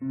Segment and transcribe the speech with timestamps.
[0.00, 0.06] به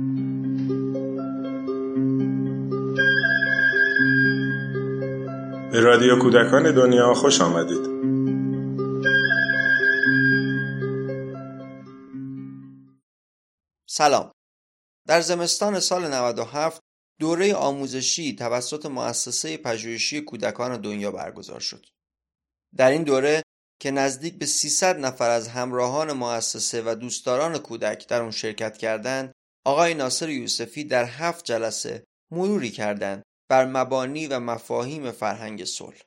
[5.80, 7.90] رادیو کودکان دنیا خوش آمدید
[13.90, 14.32] سلام
[15.08, 16.82] در زمستان سال 97
[17.20, 21.86] دوره آموزشی توسط مؤسسه پژوهشی کودکان دنیا برگزار شد.
[22.76, 23.44] در این دوره
[23.80, 29.34] که نزدیک به 300 نفر از همراهان مؤسسه و دوستداران کودک در اون شرکت کردند،
[29.66, 36.02] آقای ناصر یوسفی در هفت جلسه مروری کردند بر مبانی و مفاهیم فرهنگ صلح.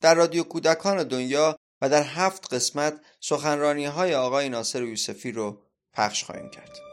[0.00, 5.62] در رادیو کودکان دنیا و در هفت قسمت سخنرانی های آقای ناصر یوسفی رو
[5.92, 6.87] پخش خواهیم کرد.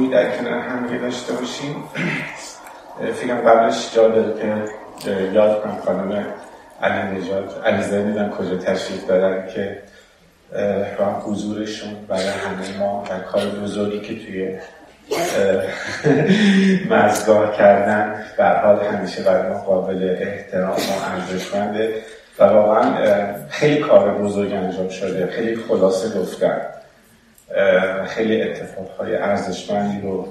[0.00, 1.84] خوبی در کنار هم داشته باشیم.
[3.14, 6.26] فکرم قبلش جا داره که یاد کنم خانم
[6.82, 9.82] علی نجات علی دیدم کجا تشریف دارن که
[10.98, 14.58] راه حضورشون برای همه ما و کار بزرگی که توی
[16.90, 21.94] مزگاه کردن در حال همیشه برای ما قابل احترام و ارزشمنده
[22.38, 22.94] و واقعا
[23.48, 26.79] خیلی کار بزرگ انجام شده خیلی خلاصه گفتن.
[28.06, 30.28] خیلی اتفاقهای ارزشمندی رو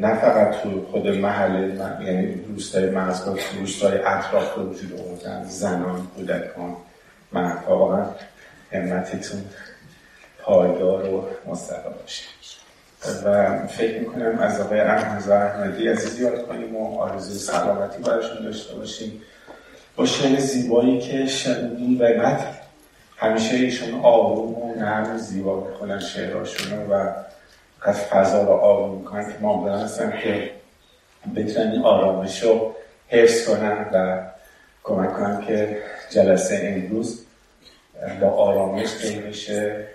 [0.00, 1.74] نه فقط تو خود محله
[2.04, 6.76] یعنی روستای مرزگاه روستای اطراف رو وجود آوردن زنان کودکان.
[7.32, 8.04] مردها واقعا
[8.72, 9.44] همتتون
[10.42, 12.24] پایدار و مستقل باشه
[13.24, 18.74] و فکر می‌کنم از آقای احمد احمدی عزیز یاد کنیم و آرزوی سلامتی براشون داشته
[18.74, 19.22] باشیم.
[19.96, 22.04] با شعر زیبایی که شنیدیم و
[23.22, 27.12] همیشه ایشون آروم و نرم و زیبا می‌کنن شعرهاشون و
[27.82, 30.50] از فضا رو آروم می‌کنن که ما هستن که
[31.36, 32.74] بتونن آرامش رو
[33.08, 34.20] حفظ کنن و
[34.84, 35.78] کمک کنن که
[36.10, 37.24] جلسه امروز
[38.20, 39.86] با آرامش طی بشه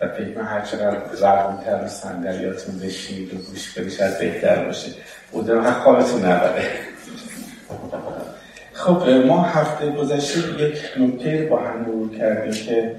[0.00, 4.92] و فکر من هر چقدر روانتر و صندلیاتون بشینید و گوش بدید شاید بهتر باشه.
[5.32, 6.70] بودم خوابتون نبره.
[8.84, 12.96] خب ما هفته گذشته یک نکته با هم مرور کردیم که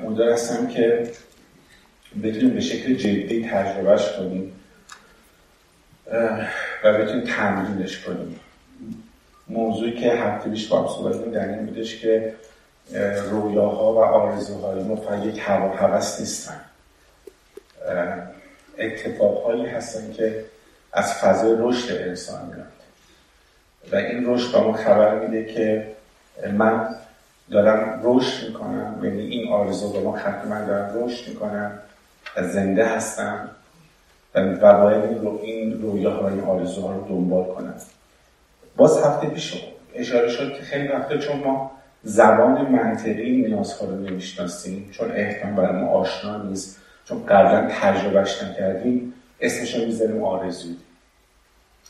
[0.00, 1.10] امیدوار هستم که
[2.22, 4.52] بتونیم به شکل جدی تجربهش کنیم
[6.84, 8.40] و بتونیم تمرینش کنیم.
[9.48, 12.34] موضوعی که هفته بیش با هم صحبت در این بودش که
[13.30, 16.60] رویاها و آرزوهای ما فقط یک هوا هوس نیستن.
[18.78, 20.44] اتفاقهایی هستن که
[20.92, 22.85] از فضای رشد انسان میاد.
[23.92, 25.86] و این رشد به ما خبر میده که
[26.52, 26.88] من
[27.50, 29.00] دارم رشد می‌کنم.
[29.02, 31.78] یعنی این آرزو به ما خط من دارم رشد می‌کنم
[32.36, 33.48] و زنده هستم
[34.34, 37.74] و باید این, رو این رویاه و این آرزوها رو دنبال کنم.
[38.76, 39.64] باز هفته پیش
[39.94, 41.70] اشاره شد که خیلی وقتا چون ما
[42.02, 49.12] زبان منطقی نیازها رو نمی‌شناسیم چون احتمال برای ما آشنا نیست چون قبلا تجربهش نکردیم
[49.40, 50.68] اسمش رو می‌ذاریم آرزو.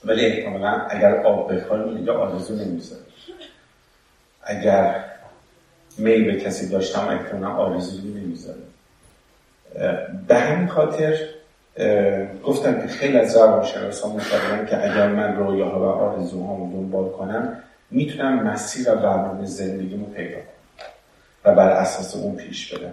[0.04, 3.02] ولی احتمالا اگر آب بخوریم اینجا آرزو نمی‌ذاره
[4.42, 5.04] اگر
[5.98, 8.62] میل به کسی داشتم احتمالا آرزو نمی‌ذاره
[10.28, 11.18] به همین خاطر
[12.44, 17.62] گفتم که خیلی از روانشناس ها معتقدن که اگر من رویاها و آرزوهامو دنبال کنم
[17.90, 20.46] می‌تونم مسیر و برنامه زندگیمو پیدا کنم
[21.44, 22.92] و بر اساس اون پیش بدم.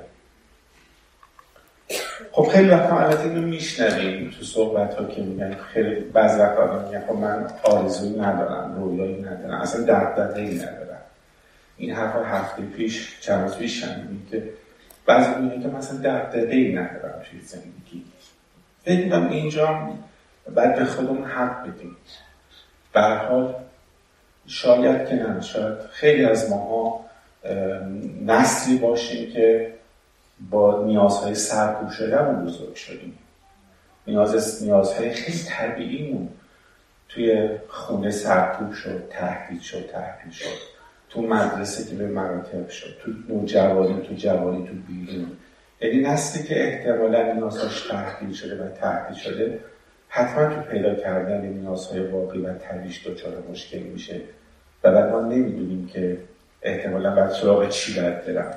[2.32, 7.04] خب خیلی وقتا البته اینو میشنویم تو صحبت ها که میگن خیلی بعض وقتا میگن
[7.08, 11.02] خب من آرزویی ندارم رویایی ندارم اصلا دغدغه‌ای ندارم.
[11.78, 13.86] این حرفا هفته پیش چند روز پیش
[14.32, 14.44] که
[15.06, 18.04] بعضی میگن که مثلا دغدغه‌ای ندارم توی زندگی.
[18.84, 19.90] فکر اینجا
[20.56, 21.98] بعد به خودمون حق بدیم.
[22.94, 23.56] به حال
[24.48, 27.06] شاید که نه شاید خیلی از ماها
[28.26, 29.74] نسلی باشیم که
[30.50, 33.18] با نیازهای سرکوب شده بزرگ شدیم.
[34.08, 36.30] نیاز نیازهای خیلی طبیعیمون
[37.10, 40.74] توی خونه سرکوب شد تهدید شد تهدید شد.
[41.10, 42.98] تو مدرسه که به مراتب شد.
[43.02, 45.32] تو نوجوانی تو جوانی تو بیرون.
[45.82, 49.60] یعنی نسلی که احتمالا نیازهاش تهدید شده و تهدید شده
[50.08, 54.22] حتما تو پیدا کردن نیازهای واقعی و تریش دچار مشکل میشه.
[54.84, 56.18] و بعد ما نمی‌دونیم که
[56.62, 58.54] احتمالا باید سراغ چی باید برم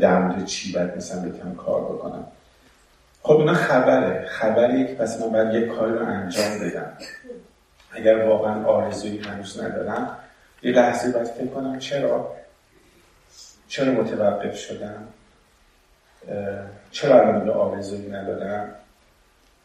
[0.00, 2.26] در مورد چی باید مثلا بکنم کار بکنم.
[3.22, 4.26] خب اینا خبره.
[4.28, 6.92] خبری که پس من باید یک کاری رو انجام بدم.
[7.92, 10.16] اگر واقعا آرزویی هنوز ندارم
[10.62, 12.36] یه لحظه باید فکر کنم چرا؟
[13.68, 15.08] چرا متوقف شدم؟
[16.90, 18.74] چرا الان آرزویی ندارم؟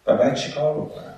[0.07, 1.13] و بعد چیکار بکنم؟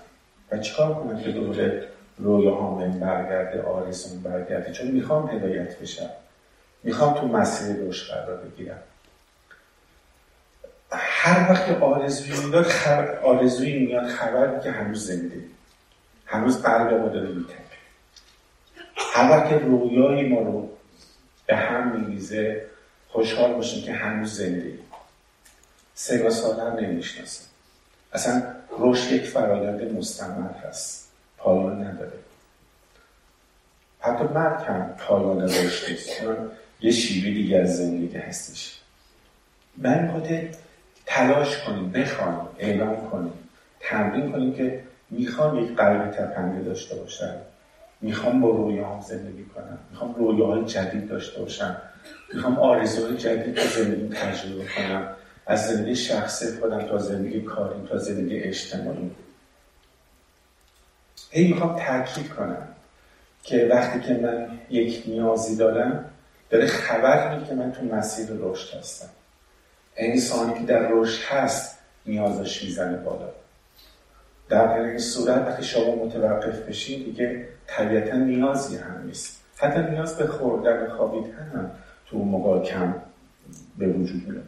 [0.52, 1.84] و چیکار کنم که دوره
[2.18, 6.10] رویاهام برگرده آرزوم برگرده؟ چون می‌خوام هدایت بشم.
[6.84, 8.80] می‌خوام تو مسیر روش قرار بگیرم.
[11.22, 15.44] هر وقت آرزوی میاد خبر آرزوی میاد خبر که هنوز زنده.
[16.26, 17.78] هنوز قلب ما داره میتپه.
[18.96, 20.70] هر وقت رویای ما رو
[21.48, 22.66] به هم میریزه
[23.10, 24.80] خوشحال باشیم که هنوز زنده.
[25.96, 27.44] سه سال هم نمی‌شناسه.
[28.14, 28.44] اصلا
[28.80, 31.12] رشد یک فرایند مستمر هست.
[31.38, 32.20] پایان نداره.
[34.00, 36.10] حتی مرگ هم پایان رشد نیست
[36.82, 38.80] یه شیوه دیگه از زندگی هستش.
[39.78, 40.24] من
[41.10, 43.34] تلاش کنیم بخوایم اعلام کنیم
[43.80, 47.36] تمرین کنیم که می‌خوام یک قلب تپنده داشته باشم
[48.02, 51.82] می‌خوام با رویاهام زندگی کنم می‌خوام رویاهای جدید داشته باشم
[52.34, 55.08] می‌خوام آرزوهای جدید تو زندگی تجربه کنم
[55.48, 59.12] از زندگی شخصی خودم تا زندگی کاری تا زندگی اجتماعی.
[61.32, 62.68] هی می‌خوام تاکید کنم
[63.44, 66.06] که وقتی که من یک نیازی دارم
[66.50, 69.10] داره خبر میده که من تو مسیر رشد هستم.
[70.00, 73.30] انسانی که در رشد هست نیازش می‌زنه بالا.
[74.50, 79.44] در این صورت وقتی شما متوقف بشین دیگه طبیعتا نیازی هم نیست.
[79.58, 81.72] حتی نیاز به خوردن خوابیدن هم
[82.08, 82.96] تو اون موقع کم
[83.78, 84.44] به وجود میاد.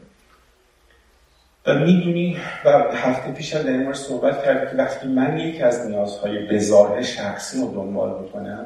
[1.65, 5.87] و می‌دونی و هفته پیش هم در این صحبت کرد که وقتی من یکی از
[5.87, 8.65] نیازهای بزاره شخصی رو دنبال بکنم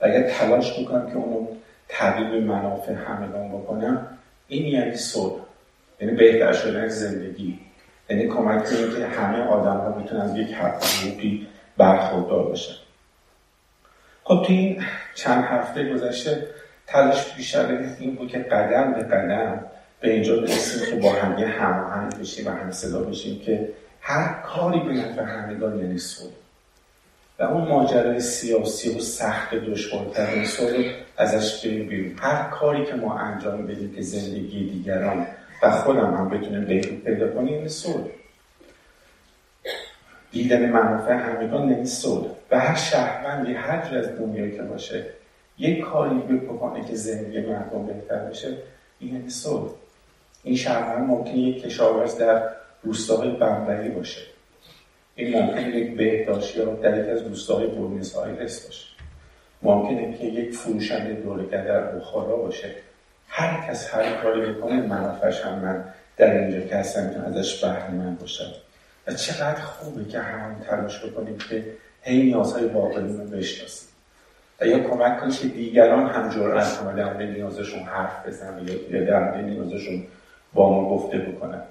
[0.00, 1.46] و اگر تلاش بکنم که اونو
[2.30, 4.06] به منافع همگان بکنم
[4.48, 5.47] این یعنی صلح.
[6.00, 7.58] یعنی بهتر شدن زندگی.
[8.10, 11.46] یعنی کمک کنید که همه آدم ها بتونن یک حقوقی
[11.76, 12.74] برخوردار باشن
[14.24, 14.84] خب تو این
[15.14, 16.46] چند هفته گذشته
[16.86, 19.64] تلاش بیشتر این بود که قدم به قدم
[20.00, 23.68] به اینجا برسیم که با هم یه هماهنگ بشیم و هم صدا بشیم که
[24.00, 26.32] هر کاری به نفع همگان یعنی صلح.
[27.38, 33.18] و اون ماجرای سیاسی و سخت دشوارترین صلح ازش بریم بیرون هر کاری که ما
[33.18, 35.26] انجام بدیم که زندگی دیگران
[35.62, 38.04] و خودم هم بتونیم بهبود پیدا کنیم این صلح
[40.30, 45.04] دیدن منافع همگان یعنی صلح و هر شهروندی هر از دنیایی که باشه
[45.58, 48.56] یک کاری بکنه که زندگی مردم بهتر بشه
[49.00, 49.70] این یعنی صلح
[50.42, 52.42] این شهروند ممکنه یک کشاورز در
[52.82, 54.20] روستاهای بمبری باشه.
[55.14, 58.86] این ممکنه یک بهداشت یا در یک از روستاهای بورنس آیرس باشه.
[59.62, 62.74] ممکنه که یک فروشنده دورگه در بخارا باشه.
[63.28, 65.84] هر کس هر کاری بکنه منافعش هم من
[66.16, 68.52] در اینجا که هستم می‌تونم ازش بهره من باشم
[69.06, 71.64] و چقدر خوبه که همون تلاش بکنیم که
[72.02, 73.88] هی نیازهای واقعی رو بشناسیم.
[74.60, 79.36] و یا کمک کنیم که دیگران هم جرأت کنن در نیازشون حرف بزنن یا در
[79.36, 80.06] نیازشون
[80.54, 81.62] با ما گفته بکنن.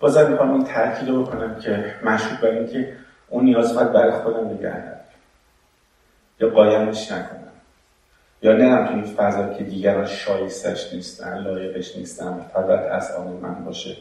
[0.00, 2.92] بازم می‌خوام این تاکید رو بکنم که مشروط بر که
[3.28, 4.82] اون نیاز باید برای خودم نگه
[6.40, 7.49] یا قایمش نکنم.
[8.42, 13.64] یا نرم تو این فضا که دیگران شایستش نیستن لایقش نیستن فقط از آن من
[13.64, 13.96] باشه.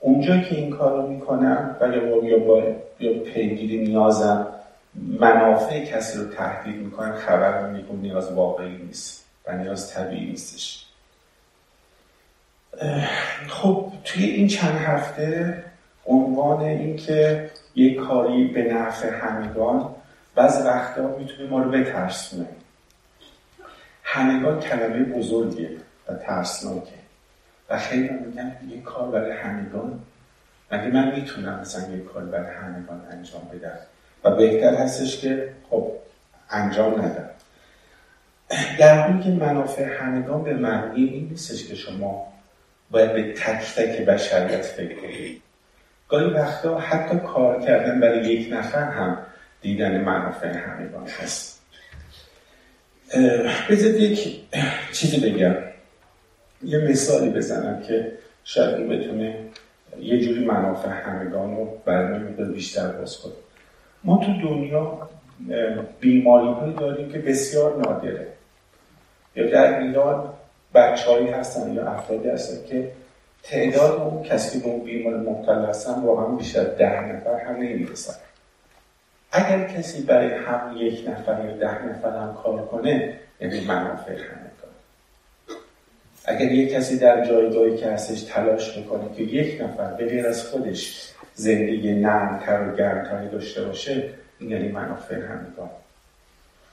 [0.00, 2.62] اونجا که این کار رو می‌کنم و یا با,
[3.00, 4.46] یا پیگیری نیازم
[5.20, 10.86] منافع کسی رو تهدید می‌کنم خبر می‌کنم نیاز واقعی نیست و نیاز طبیعی نیستش.
[13.48, 15.62] خب توی این چند هفته
[16.06, 19.94] عنوان این که یک کاری به نفع همگان
[20.34, 22.46] بعض وقتا می‌تونه ما رو بترسونه.
[24.16, 25.70] همگان کلمه بزرگیه
[26.08, 26.96] و ترسناکه.
[27.70, 30.00] و خیلی میگن یک کار برای همگان.
[30.72, 33.78] مگه من می‌تونم مثلا یک کار برای همگان انجام بدم؟
[34.24, 35.92] و بهتر هستش که خب
[36.50, 37.30] انجام ندم.
[38.78, 42.32] در حالی که منافع همگان به معنی این نیستش که شما
[42.90, 45.42] باید به تک تک بشریت فکر کنید.
[46.08, 49.18] گاهی وقتا حتی کار کردن برای یک نفر هم
[49.62, 51.55] دیدن منافع همگان هست.
[53.70, 54.40] بذارید یک
[54.92, 55.54] چیزی بگم.
[56.62, 58.12] یه مثالی بزنم که
[58.44, 59.38] شاید این بتونه
[60.00, 62.18] یه جوری منافع همگان رو برای
[62.54, 63.36] بیشتر باز کنیم
[64.04, 65.08] ما تو دنیا
[66.00, 68.26] بیماری هایی داریم که بسیار نادره.
[69.36, 70.32] یا در ایران
[70.74, 72.92] بچههایی هستن یا افرادی هستن که
[73.42, 78.14] تعداد اون کسی که اون بیماری مبتلا هستن واقعا بیشتر ده نفر هم نمی‌رسن
[79.36, 84.50] اگر کسی برای هم یک نفر یا ده نفر هم کار کنه یعنی منافع همه
[84.60, 84.70] کار
[86.24, 90.46] اگر یک کسی در جایگاهی که هستش تلاش می‌کنه که یک نفر به غیر از
[90.46, 95.70] خودش زندگی نرمتر و گرمتری داشته باشه یعنی منافع همگان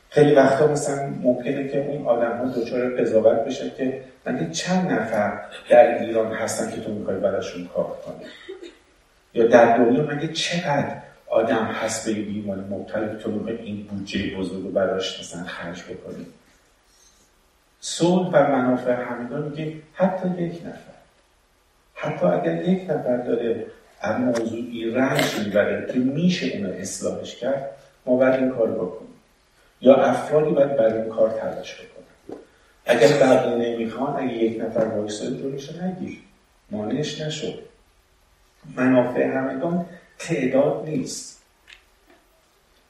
[0.10, 5.40] خیلی وقتا مثلا ممکنه که اون آدم ها دچار قضاوت بشه که مگه چند نفر
[5.70, 8.26] در ایران هستن که تو می‌خوای براشون کار کنی؟
[9.34, 11.03] یا در دنیا مگه چقدر
[11.34, 16.26] آدم هست به بیماری مبتلا تو می‌خوای این بودجه بزرگ رو براش مثلا خرج بکنی.
[17.82, 20.94] صلح و منافع همگان میگه حتی یک نفر.
[21.94, 23.66] حتی اگر یک نفر داره
[24.02, 27.70] از موضوعی رنج می‌بره که میشه اونو اصلاحش کرد
[28.06, 29.14] ما باید این کار بکنیم.
[29.82, 32.38] یا افرادی باید برای این کار تلاش بکنن.
[32.86, 36.20] اگر بقیه نمی‌خوان اگه یک نفر وایساده جلوش نگیر.
[36.72, 37.60] مانعش نشد
[38.76, 39.86] منافع همگان
[40.28, 41.42] تعداد نیست.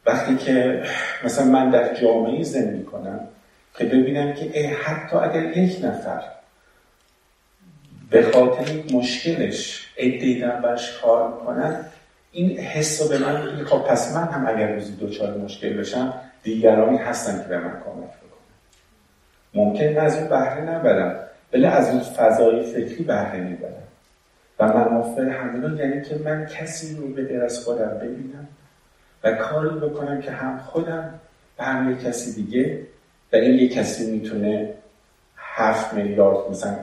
[0.06, 0.84] وقتی که
[1.24, 3.20] مثلا من در جامعه زندگی کنم
[3.78, 6.24] که ببینم که حتی اگر یک نفر
[8.10, 11.86] به خاطر مشکلش ادیدن برش کار می‌کنن
[12.32, 16.13] این حس رو به من میگه خب پس من هم اگر روزی دوچار مشکل بشم
[16.44, 18.54] دیگرانی هستن که به من کمک بکنن.
[19.54, 21.20] ممکن از اون بهره نبرم.
[21.54, 23.84] ولی از اون فضای فکری بهره می‌برم.
[24.60, 28.48] و منافع همینو یعنی که من کسی رو به از خودم ببینم
[29.24, 31.20] و کاری بکنم که هم خودم
[31.60, 32.80] و هم کسی دیگه
[33.34, 34.74] و این یک کسی می‌تونه
[35.38, 36.76] هفت میلیارد مثلا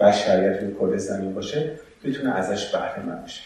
[0.00, 1.70] بشریت روی کل زمین باشه
[2.02, 3.42] می‌تونه ازش بهره من بشه.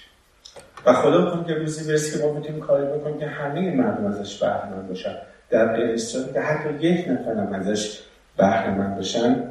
[0.87, 4.71] و خدا کن که روزی برسه که ما کاری بکنیم که همه مردم ازش بهره
[4.71, 5.17] من باشن.
[5.51, 8.03] در قرستان که حتی یک نفرم ازش
[8.37, 9.43] بهره من باشن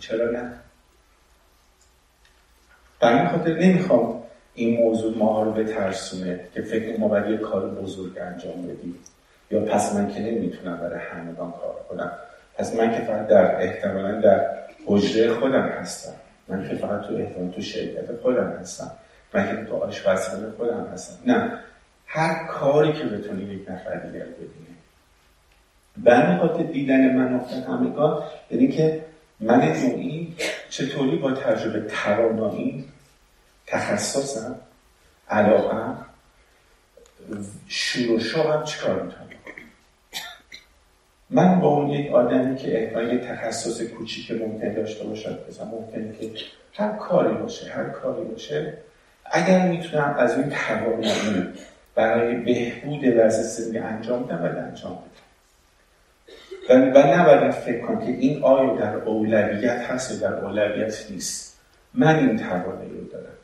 [0.00, 0.52] چرا نه؟
[3.00, 4.22] در این خاطر نمی‌خوام
[4.54, 8.94] این موضوع ما رو بترسونه که فکر ما یه کار بزرگ انجام بدیم.
[9.50, 12.12] یا پس من که نمی‌تونم برای همگان کار کنم.
[12.58, 14.46] پس من که فقط در احتمالا در
[14.86, 16.12] حجره خودم هستم.
[16.48, 18.90] من که فقط تو احتمال تو شرکت خودم هستم.
[19.34, 21.32] من که تو آشپزخانه خودم هستم.
[21.32, 21.52] نه.
[22.06, 24.70] هر کاری که بتونی یک نفر دیگر ببینه.
[26.04, 29.04] به خاطر دیدن منافع همگان یعنی که
[29.40, 30.34] من نوعی
[30.70, 32.84] چطوری با تجربه توانایی
[33.70, 34.56] تخصصم
[35.28, 36.06] علاقم
[37.68, 39.30] شور و شوقم چیکار می‌تونم
[41.30, 46.12] من با اون یک آدمی که احتمال یک تخصص کوچیک ممکن داشته باشد مثلا ممکنه
[46.12, 46.30] که
[46.82, 48.74] هر کاری باشه هر کاری باشه
[49.24, 51.48] اگر می‌تونم از این توانایی
[51.94, 55.20] برای بهبود وضع زندگی انجام بدم باید انجام بدم.
[56.68, 61.60] و, و نباید فکر کنم که این آیا در اولویت هست یا در اولویت نیست.
[61.94, 63.39] من این توانایی رو دارم.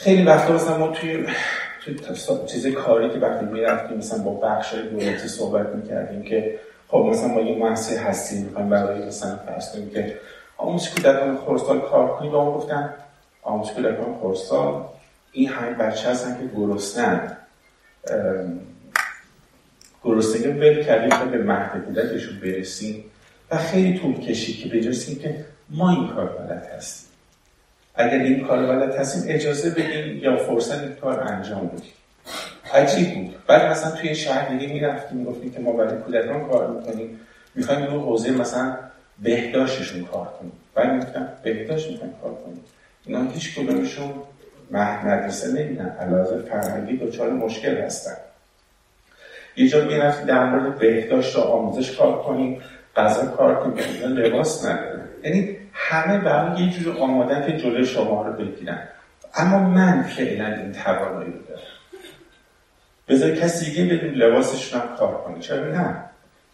[0.00, 1.26] خیلی وقتا مثلا ما توی
[1.84, 7.28] تو چیز کاری که وقتی می‌رفتیم مثلا با بخش دولتی صحبت می‌کردیم که خب مثلا
[7.28, 10.16] ما یه محصه هستیم می‌خوایم برای مثلا فرض کنیم که
[10.56, 12.34] آموزش کودکان خورستال کار کنیم.
[12.34, 12.94] اون گفتن
[13.42, 14.84] آموزش کودکان خورستال
[15.32, 17.36] این همه بچه هستن که گرسنن.
[20.04, 23.04] گرسنگی ول کردیم تا به مهد کودکشون برسیم.
[23.50, 27.07] و خیلی طول کشید که بجرسیم که ما این کار بلد هستیم.
[27.98, 31.92] اگر این کار بلد هستیم اجازه بدیم یا فرصت این کار انجام بدیم.
[32.74, 33.34] عجیب بود.
[33.46, 37.20] بعد مثلا توی شهر دیگه می‌رفتیم می‌گفتیم که ما برای کودکان کار می‌کنیم.
[37.54, 38.76] می‌خوایم رو حوزه مثلا
[39.22, 40.52] بهداشتشون کار کنیم.
[40.74, 42.60] بعد می‌گفتم بهداشت می‌خوایم کار کنیم.
[43.06, 44.12] اینا هیچ کدومشون
[44.70, 45.96] مدرسه نمیدن.
[46.00, 48.16] علاوه فرهنگی دچار مشکل هستن.
[49.56, 52.62] یه جا می‌رفتیم در مورد بهداشت و آموزش کار کنیم.
[52.96, 54.02] غذا کار کنیم.
[54.02, 55.04] لباس ندارن.
[55.24, 58.88] یعنی همه برای یه جور آمادن که جلوی شما رو بگیرن.
[59.34, 61.62] اما من فعلا این توانایی رو دارم.
[63.08, 65.40] بذار کسی دیگه بدون لباسشون هم کار کنه.
[65.40, 65.96] چرا نه؟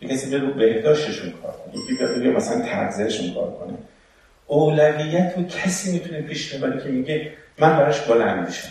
[0.01, 1.83] یه کسی به بهداشتشون کار کنه.
[1.83, 3.75] یکی به مثلا تغذیهشون کار کنه.
[4.47, 8.69] اولویت رو کسی می‌تونه پیش ببره که میگه من براش بلند میشم.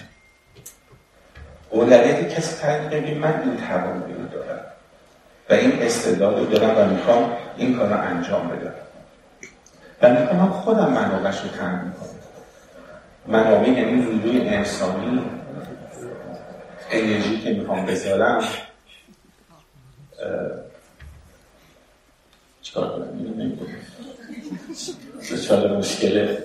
[1.69, 4.60] اولویت کسی تعیین کنه من این توانایی رو دارم.
[5.50, 8.74] و این استعداد رو دارم و می‌خوام این کار رو انجام بدم.
[10.03, 12.10] و می‌کنم خودم منابعش رو تنگ می‌کنم.
[13.27, 15.22] منابع یعنی روی انسانی
[16.91, 18.43] انرژی که می‌خوام بذارم.
[22.62, 23.72] چکار کنم اینو نمی‌دونم.
[25.31, 26.38] دچار مشکل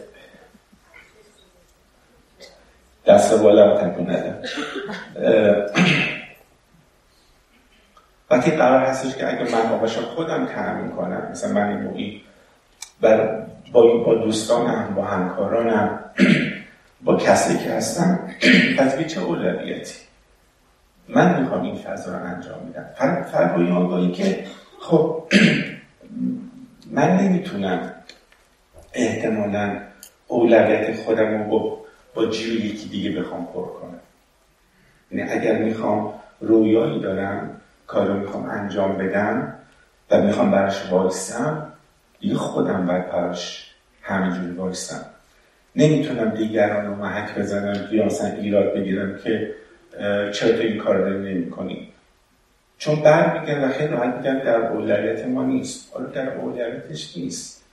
[3.06, 4.38] دست بالا تکون ندم.
[8.30, 12.27] وقتی قرار هستش که اگر من آقاشا خودم تأمین کنم مثلا من این موقعی
[13.00, 15.98] با, با دوستانم با همکارانم
[17.04, 18.30] با کسی که هستم
[18.78, 19.94] پس چه اولویتی؟
[21.08, 22.86] من می‌خوام این فضا رو انجام میدم
[23.32, 24.44] فرق با این آگاهی که
[24.80, 25.22] خب
[26.96, 27.92] من نمی‌تونم
[28.92, 29.76] احتمالا
[30.26, 31.78] اولویت خودم رو با,
[32.14, 34.00] با جیب یکی دیگه بخوام پر کنم.
[35.10, 39.54] یعنی اگر می‌خوام رویایی دارم کار رو می‌خوام انجام بدم
[40.10, 41.67] و می‌خوام براش وایسم
[42.20, 43.70] دیگه خودم باید براش
[44.02, 45.04] همینجوری وایسم.
[45.76, 49.54] نمی‌تونم دیگران رو محک بزنم یا مثلا ایراد بگیرم که
[50.32, 51.92] چرا تو این کار داری نمی کنی
[52.78, 55.90] چون برمیگن و خیلی راحت میگن در اولویت ما نیست.
[55.92, 57.64] حالا در اولویتش نیست.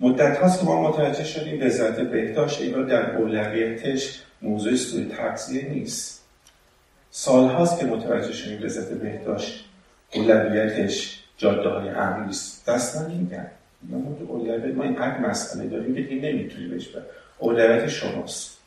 [0.00, 6.24] مدت هاست که ما متوجه شدیم وزارت بهداشت اینا در اولویتش موضوع سوی تغذیه نیست.
[7.10, 9.64] سال هاست که متوجه شدیم وزارت بهداشت
[10.14, 13.50] اولویتش جاده های امنی است دست نمیگن
[13.82, 16.88] ما اولویت ما اینقدر مسئله داریم که دیگه نمی‌تونی بهش
[17.38, 18.58] اولویت شماست.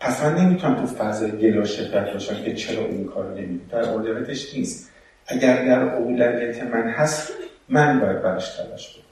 [0.00, 4.54] پس من نمی‌تونم تو فضای گلا شکایت باشم که چرا این کار نمی‌دونم در اولویتش
[4.54, 4.90] نیست.
[5.26, 7.32] اگر در اولویت من هست
[7.68, 9.04] من باید برش تلاش بکنم.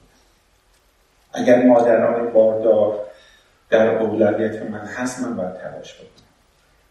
[1.33, 2.99] اگر مادران باردار
[3.69, 6.07] در اولویت من هست من باید تلاش بکنم.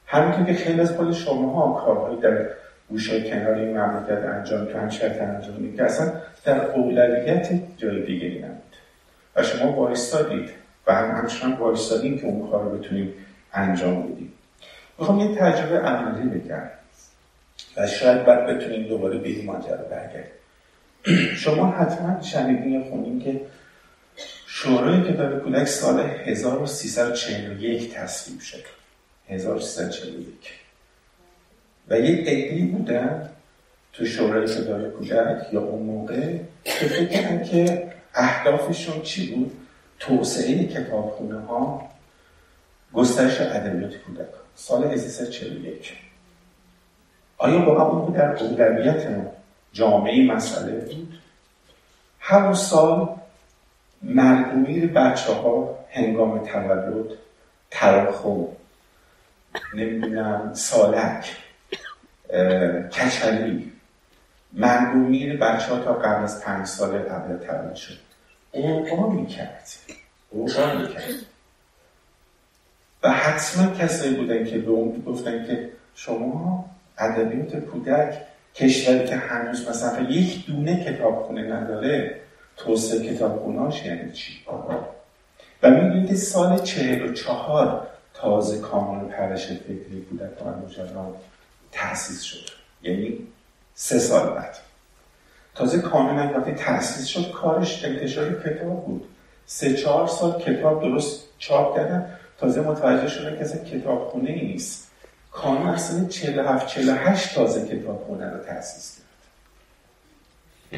[0.07, 2.49] همینطور که خیلی از خود شما ها کارهایی در
[2.93, 6.13] گوشه کنار این مملکت انجام تو شرط انجام می‌دید که اصلا
[6.45, 8.77] در اولویت جای دیگه نبود.
[9.37, 10.51] و شما وایستادید
[10.87, 13.15] و هم همچنان وایستادیم که اون کار رو بتونیم
[13.53, 14.33] انجام بدیم
[14.99, 16.63] می‌خوام یه تجربه عملی بگم.
[17.77, 20.33] و شاید بعد بتونیم دوباره به این ماجرا برگردیم.
[21.37, 23.41] شما حتما شنیدین یا خوندین که
[24.47, 28.65] شورای کتاب کودک سال 1341 تصویب شد.
[29.29, 30.62] 1341
[31.89, 33.31] و یک عدی بودن
[33.93, 39.53] تو شورای کتاب کودک یا اون موقع که فکر که اهدافشون چی بود؟
[39.99, 41.89] توسعه کتابخونه ها
[42.93, 44.27] گسترش ادبیات کودک.
[44.55, 45.93] سال 1341
[47.39, 49.07] آیا واقعا اون در اولویت
[49.73, 51.19] جامعه مسئله بود؟
[52.21, 53.09] همون سال
[54.03, 57.07] مرگومیر بچه ها هنگام تولد
[57.71, 58.47] تراخو
[59.75, 61.37] نمی‌دونم سالک.
[62.93, 63.73] کچلی
[64.53, 67.99] مرگومیر بچه ها تا قبل از پنج سال قبل تولد شد.
[68.53, 69.69] اوقا می‌کرد
[70.31, 71.15] اوقا می‌کرد
[73.03, 78.19] و حتما کسایی بودن که به اون گفتن که شما ادبیات کودک
[78.55, 82.21] کشوری که هنوز مثلا یک دونه کتابخونه نداره
[82.57, 84.33] توسعه کتابخونهاش یعنی چی؟
[85.63, 90.97] و می‌دونید سال چهل و چهار تازه کانون پرش فکری کودک و مجرد
[91.73, 92.51] تأسیس شد.
[92.83, 93.19] یعنی
[93.75, 94.57] سه سال بعد.
[95.55, 97.31] تازه کانون وقتی تأسیس شد.
[97.31, 99.09] کارش انتشار کتاب بود.
[99.47, 102.19] سه چهار سال کتاب درست چاپ کردن.
[102.39, 104.91] تازه متوجه شده که اصلا کتابخونه ای نیست
[105.31, 109.03] کانون اصلا 47 48 تازه کتابخونه رو تأسیس کرد.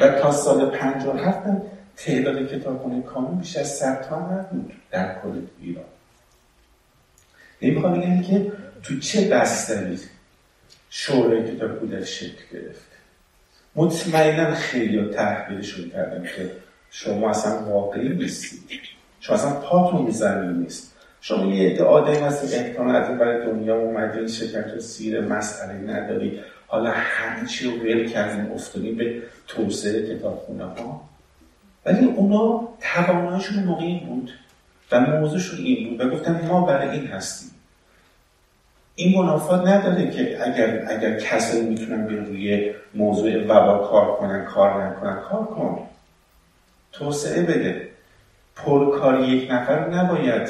[0.03, 1.61] و تا سال 57
[1.97, 5.85] تعداد کتابخونه کانون بیش از 100 تا نبود در کل ایران.
[7.61, 8.51] نمی‌خوام بگم که
[8.83, 9.99] تو چه بستری
[10.97, 12.89] شورای کتاب کودک شکل گرفت.
[13.75, 16.51] مطمئنا خیلی تحقیرشون کردن که
[16.91, 18.61] شما اصلا واقعی نیستید.
[19.19, 20.95] شما اصلا پاتون زمین نیست.
[21.21, 26.39] شما یه عده آدم هست امکان از این برای دنیا اومدین شکر سیر مسئله نداری
[26.67, 31.01] حالا همه چی رو ول کردیم افتادیم به توسعه کتابخونه ها
[31.85, 34.31] ولی اونا توانایشون موقع این بود
[34.91, 37.54] و موضوعشون این بود و گفتن ما برای این هستیم.
[38.95, 44.83] این منافات نداره که اگر اگر کسایی می‌تونن به روی موضوع وبا کار کنن کار
[44.83, 45.87] نکنن کار کن.
[46.91, 47.87] توسعه بده.
[48.55, 50.49] پرکاری یک نفر نباید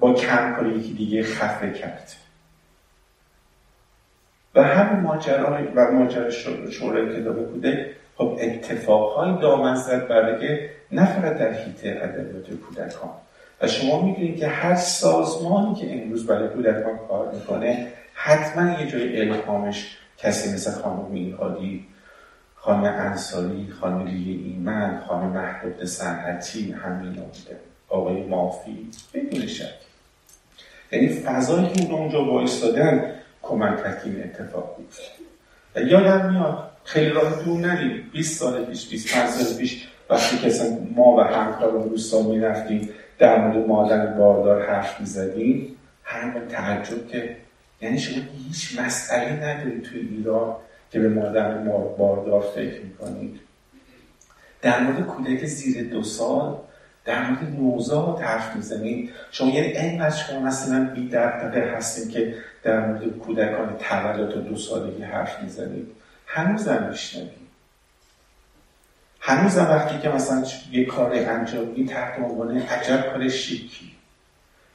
[0.00, 2.12] با کم کاری یکی دیگه خفه کرد.
[4.54, 6.30] و همین ماجرا و ماجرا
[6.70, 13.10] شورای کتاب کودک خب اتفاقهای دامن زد برای نه فقط در حیطه ادبیات کودکان
[13.60, 19.20] و شما می‌دونید که هر سازمانی که امروز برای کودکان کار می‌کنه حتما یه جای
[19.20, 21.86] الهامش کسی مثل خانم میرهادی
[22.56, 29.74] خانم انصاری خانم لیه ایمن خانم محبوب صنعتی همین بوده آقای مافی بدون شک.
[30.92, 33.12] یعنی فضایی که اون اونجا وایستادن
[33.42, 34.88] کمک این اتفاق بود
[35.76, 38.10] و یادم میاد خیلی راه دور نریم.
[38.12, 40.52] 20 سال پیش 25 سال پیش وقتی که
[40.94, 42.88] ما و همکار دوستان می رفتیم
[43.24, 47.36] در مورد مادر باردار حرف می‌زدیم همون تعجب که
[47.80, 50.56] یعنی شما هیچ مسئله ندارید توی ایران
[50.90, 51.54] که به مادر
[51.98, 53.40] باردار فکر می‌کنید.
[54.62, 56.56] در مورد کودک زیر دو سال
[57.04, 59.10] در مورد نوزاد حرف می‌زنید.
[59.30, 64.56] شما یعنی اینقدر شما مثلا بی دقدقه هستیم که در مورد کودکان تولد تا دو
[64.56, 65.86] سالگی حرف می‌زنید.
[66.26, 67.43] هنوزم میشنوید.
[69.26, 73.92] هنوزم وقتی که مثلا یه کار انجام این تحت عنوان عجب کار شیکی.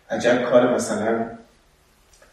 [0.09, 1.25] عجب کار مثلا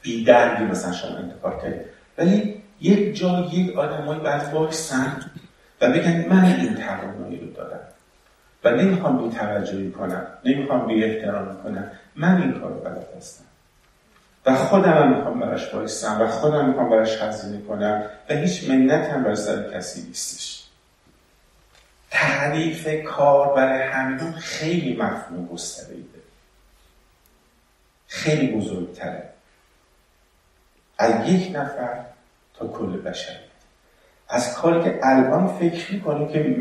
[0.02, 1.80] بیدردی مثلا شما انتخاب کردید
[2.18, 5.12] ولی یک جا یک آدمایی بعد وایسن
[5.80, 7.80] و بگن من این توانایی رو دارم
[8.64, 11.90] و نمی‌خوام بی توجهی کنم نمی‌خوام بی احترام کنم.
[12.16, 13.44] من این کار بلد هستم.
[14.46, 19.08] و خودم هم می‌خوام براش بایستم و خودم می‌خوام براش هزینه کنم و هیچ منت
[19.08, 20.65] هم برای سر کسی نیستش.
[22.16, 25.96] تعریف کار برای همین خیلی مفهوم گستره
[28.06, 29.30] خیلی بزرگتره.
[30.98, 32.04] از یک نفر
[32.54, 33.40] تا کل بشریت
[34.28, 36.56] از کاری که الان فکر می‌کنیم که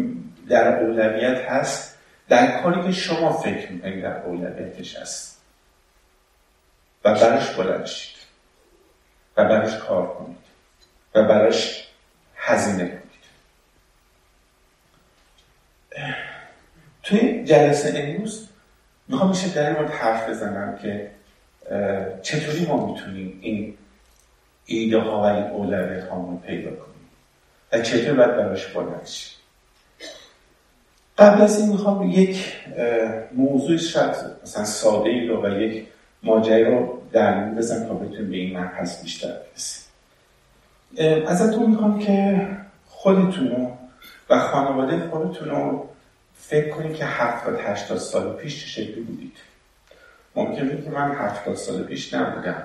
[0.50, 1.98] در اولویت هست
[2.30, 5.42] در کاری که شما فکر می‌کنید در اولویتش هست.
[7.06, 7.90] و براش بلند
[9.38, 10.38] و براش کار کنید.
[11.16, 11.88] و براش
[12.36, 13.06] هزینه کنید
[17.04, 18.48] توی جلسه امروز
[19.08, 21.12] می‌خوام میشه در مورد حرف بزنم که
[22.22, 23.74] چطوری ما می‌تونیم این
[24.66, 26.96] ایده ها و این اولویت ها پیدا کنیم
[27.72, 29.10] و چطور باید براش بلند
[31.18, 32.54] قبل از این می‌خوام یک
[33.32, 35.88] موضوع شاید مثلا ساده ای رو و یک
[36.24, 39.86] ماجرا رو در بزن تا بتونیم به این مبحث بیشتر برسیم.
[41.28, 42.48] ازتون می‌خوام که
[42.86, 43.68] خودتون
[44.30, 45.90] و خانواده خودتون رو
[46.40, 49.38] فکر کنید که هفتاد هشتاد سال پیش چه شکلی بودید.
[50.36, 52.64] ممکنه که من هفتاد سال پیش نبودم.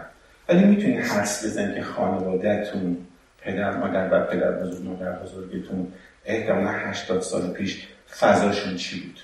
[0.49, 3.07] ولی می‌تونید حس بزنید که خانوادهتون
[3.41, 5.93] پدر مادر و پدر بزرگ مادر بزرگتون
[6.25, 9.21] احتمالا هشتاد سال پیش فضاشون چی بود؟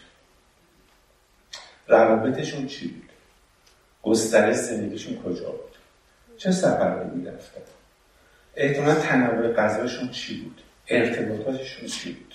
[1.88, 3.11] روابطشون چی بود؟
[4.02, 5.76] گستره زندگیشون کجا بود؟
[6.38, 7.61] چه سفرهایی می‌رفتن؟
[8.56, 12.25] احتمالا تنوع غذاشون چی بود؟ ارتباطاتشون چی بود؟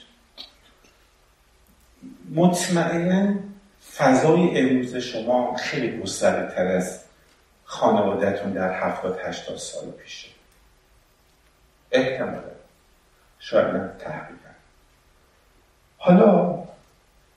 [2.31, 3.35] مطمئنا
[3.97, 6.99] فضای امروز شما خیلی گسترده تر از
[7.63, 10.27] خانوادهتون در هفتاد هشتاد سال پیشه.
[11.91, 12.51] احتمالا.
[13.39, 14.49] شاید نه تحقیقا.
[15.97, 16.63] حالا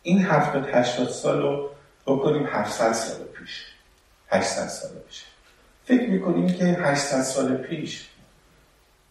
[0.02, 1.70] این هفتاد هشتاد سال رو
[2.06, 3.66] بکنیم 700 سال پیش.
[4.30, 5.24] 800 سال پیش.
[5.84, 8.08] فکر می‌کنیم که 800 سال پیش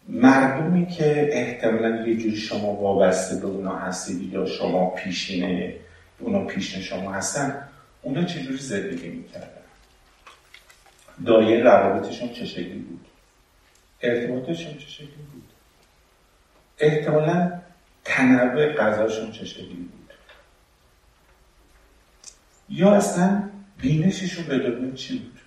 [0.08, 5.74] مردمی که احتمالا یه جوری شما وابسته به اونا هستید یا شما پیشینه
[6.18, 7.68] اونا پیشین شما هستن
[8.02, 9.48] اونا چجوری زندگی می‌کردن؟
[11.26, 13.06] دایه روابطشون چه شکلی بود؟
[14.00, 15.48] ارتباطشون چه شکلی بود؟
[16.78, 17.60] احتمالا
[18.04, 20.10] تنوع غذاشون چه شکلی بود؟
[22.68, 25.40] یا اصلا بینششون به دنیا چی بود؟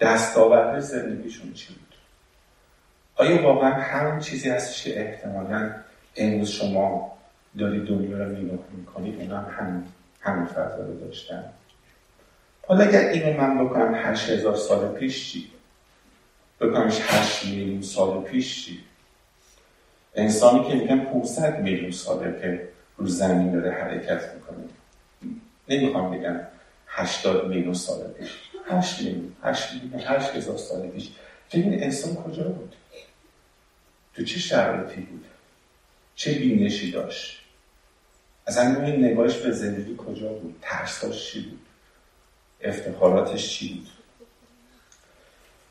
[0.00, 1.93] دستاورد زندگیشون چی بود؟
[3.16, 5.74] آیا واقعا همون چیزی هستش که احتمالا
[6.16, 7.18] امروز شما
[7.58, 9.84] دارید دنیا رو نگاه می‌کنید اونا هم همین
[10.20, 11.44] همین فضا رو داشتن؟
[12.66, 15.50] حالا اگر اینو من بکنم هشت هزار سال پیش چی؟
[16.60, 18.78] بکنمش هشت میلیون سال پیش چی؟
[20.14, 24.64] انسانی که میگن 500 میلیون ساله که رو زمین داره حرکت می‌کنه.
[25.68, 26.40] نمی‌خوام بگم
[26.88, 28.30] 80 میلیون سال پیش.
[28.66, 31.10] 8 میلیون 8 میلیون 8 هزار سال پیش.
[31.52, 32.74] ببین انسان کجا بود؟
[34.14, 35.24] تو چه شرایطی بود؟
[36.14, 37.40] چه بینشی داشت؟
[38.46, 41.60] از این نگاهش به زندگی کجا بود؟ ترساش چی بود؟
[42.60, 43.88] افتخاراتش چی بود؟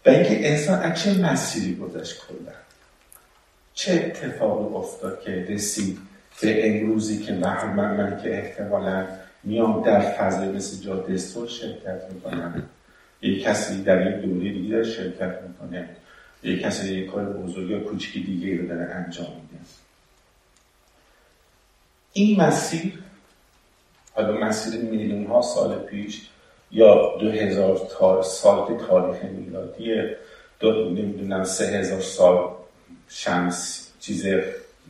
[0.06, 2.53] و اینکه انسان از چه مسیری گذشت کلا؟
[3.73, 5.99] چه اتفاقی افتاد که رسید
[6.41, 9.08] به امروزی که من, من, که احتمالا
[9.43, 12.69] میام در فضای مثل جاده شرکت می‌کنم؟
[13.21, 15.89] یک کسی در یک دوره دیگه شرکت می‌کنه.
[16.43, 19.63] یک کسی یک کار بزرگ یا کوچکی دیگه رو داره انجام میده.
[22.13, 22.99] این مسیر
[24.13, 26.21] حالا مسیر میلیون ها سال پیش
[26.71, 30.01] یا دو هزار سال تاریخ میلادی
[30.60, 32.49] دو نمی‌دونم سه هزار سال
[33.08, 34.25] شمس چیز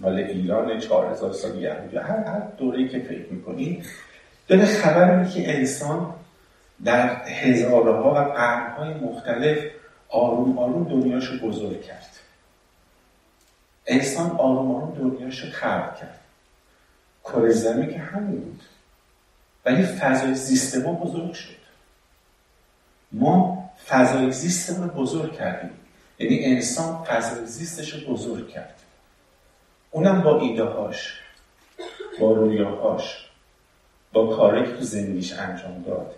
[0.01, 3.85] مال ایران چهار هزار سال یهودی هر هر دوره که فکر می‌کنید
[4.47, 6.13] داره خبر که انسان
[6.85, 9.57] در هزارها و قرنهای مختلف
[10.13, 12.09] آروم آروم دنیاشو بزرگ کرد.
[13.85, 16.19] انسان آروم آروم دنیاشو خلق کرد.
[17.23, 18.61] کره زمین که همین بود.
[19.65, 21.63] ولی فضای زیست ما بزرگ شد.
[23.11, 25.71] ما فضای زیست رو بزرگ کردیم.
[26.19, 28.79] یعنی انسان فضای زیستش رو بزرگ کرد.
[29.91, 31.19] اونم با ایده هاش
[32.19, 33.29] با رویاهاش
[34.13, 36.15] با کاری که تو زندگیش انجام داد.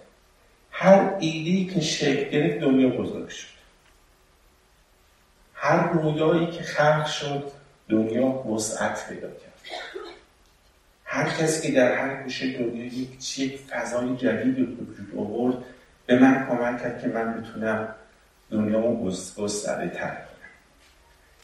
[0.72, 3.55] هر ایدهی که شکل گرفت دنیا بزرگ شد.
[5.66, 7.52] هر رویایی که خلق شد
[7.90, 9.54] دنیا وسعت پیدا کرد.
[11.04, 15.56] هر کسی که در هر گوشه دنیا یک یک فضای جدیدی رو وجود آورد
[16.06, 17.88] به من کمک کرد که من بتونم
[18.52, 20.52] دنیامو گسترده تر کنم.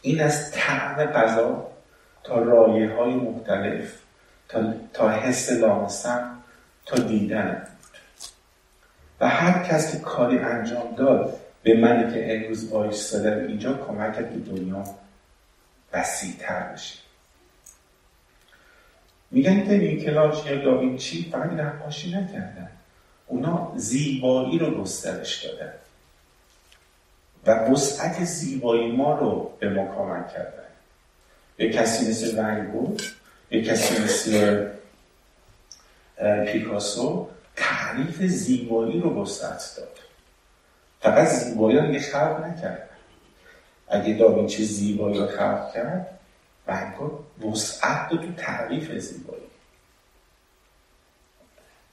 [0.01, 1.67] این از طعم غذا
[2.23, 3.93] تا رایه های مختلف
[4.49, 6.38] تا, تا حس لامسم
[6.86, 7.67] تا دیدن.
[9.19, 14.34] و هر کس که کاری انجام داد به منی که امروز وایستادم اینجا کمک کرد
[14.34, 14.84] که دنیا
[15.93, 17.00] وسیعتر بشه.
[19.32, 22.71] میگن که نیکلاج یا داوینچی فقط نقاشی نکردن.
[23.28, 25.74] اونا زیبایی رو گسترش دادن.
[27.45, 30.62] و وسعت زیبایی ما رو به ما کمک کردن.
[31.60, 32.97] یه کسی مثل ونگو
[33.52, 34.67] یه کسی مثل
[36.45, 40.00] پیکاسو تعریف زیبایی رو وسعت داد.
[41.01, 42.89] فقط زیبایی رو خلق نکرد.
[43.87, 46.19] اگه داوینچی زیبایی رو خلق کرد
[46.67, 47.19] ونگو
[47.51, 49.43] وسعت تو تعریف زیبایی.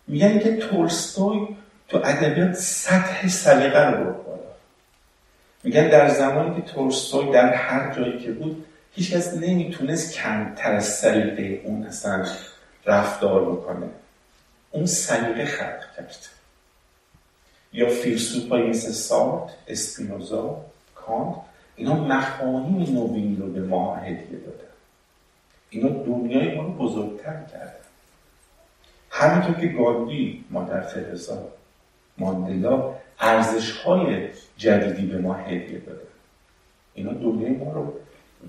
[0.07, 1.57] میگن که تولستوی
[1.89, 4.39] تو ادبیات سطح سلیقه رو برد بالا.
[5.65, 10.85] میگن در زمانی که تولستوی در هر جایی که بود هیچ کس نمی‌تونست کمتر از
[10.85, 12.27] سلیقه اون اصلا
[12.87, 13.87] رفتار بکنه.
[14.71, 16.38] اون سلیقه خلق کرد.
[17.73, 21.37] یا فیلسوفایی مثل سارت اسپینوزا کانت
[21.77, 24.69] اینا مفاهیم نوین رو به ما هدیه دادن.
[25.71, 27.73] اینا دنیای ما رو بزرگتر کردن.
[29.11, 31.49] همینطور که گاندی مادر ترزا
[32.19, 36.07] ماندلا ارزش های جدیدی به ما هدیه داده
[36.95, 37.93] اینا دنیای ما رو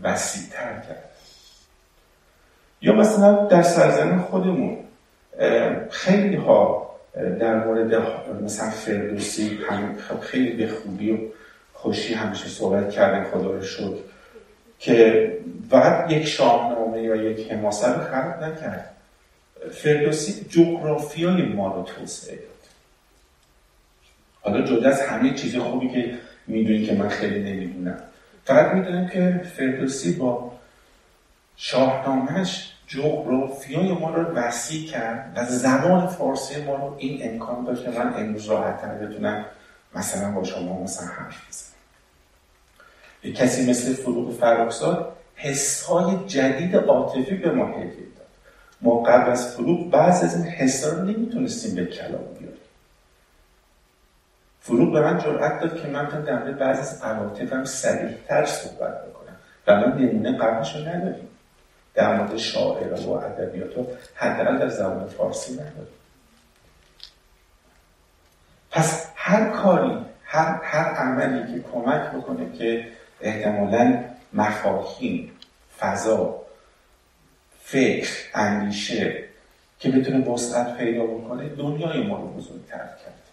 [0.04, 1.10] وسیعتر کرد
[2.82, 4.78] یا مثلا در سرزمین خودمون
[5.90, 7.96] خیلی ها در مورد
[8.44, 9.60] مثلا فردوسی
[10.22, 11.18] خیلی به خوبی و
[11.74, 14.00] خوشی همیشه صحبت کردن خدا رو شد
[14.80, 15.28] که
[15.70, 18.96] بعد یک شاهنامه یا یک حماسه رو خلق نکرد.
[19.72, 22.46] فردوسی جغرافیای ما رو توسعه داد.
[24.42, 26.14] حالا جدا از همه چیز خوبی که
[26.48, 27.98] می‌دونی که من خیلی نمی‌دونم.
[28.46, 30.52] فقط می‌دونم که فردوسی با
[31.58, 37.90] شاهنامهش جغرافیای ما رو وسیع کرد و زبان فارسی ما رو این امکان داشت که
[37.90, 39.46] من امروز راحت بتونم
[39.96, 41.70] مثلا با شما مثلا حرف بزنم.
[43.24, 48.28] یک کسی مثل فروغ فراکزاد حسهای جدید عاطفی به ما هدیه داد.
[48.82, 52.60] ما قبل از فروغ بعض از این حسا رو نمی‌تونستیم به کلام بیاریم.
[54.62, 57.64] فروغ به من جرأت داد که من تا در بعض از عواطفم
[58.28, 59.36] تر صحبت بکنم.
[59.68, 61.29] و من نمونه قبلش رو نداریم.
[62.00, 66.00] در مورد شاعر و ادبیات و حداقل در زبان فارسی نداریم.
[68.72, 72.88] پس هر کاری هر, هر عملی که کمک بکنه که
[73.22, 75.32] احتمالا مفاهیم
[75.80, 76.42] فضا
[77.64, 79.24] فکر اندیشه
[79.80, 83.24] که بتونه وسعت پیدا بکنه دنیای ما رو بزرگتر کرد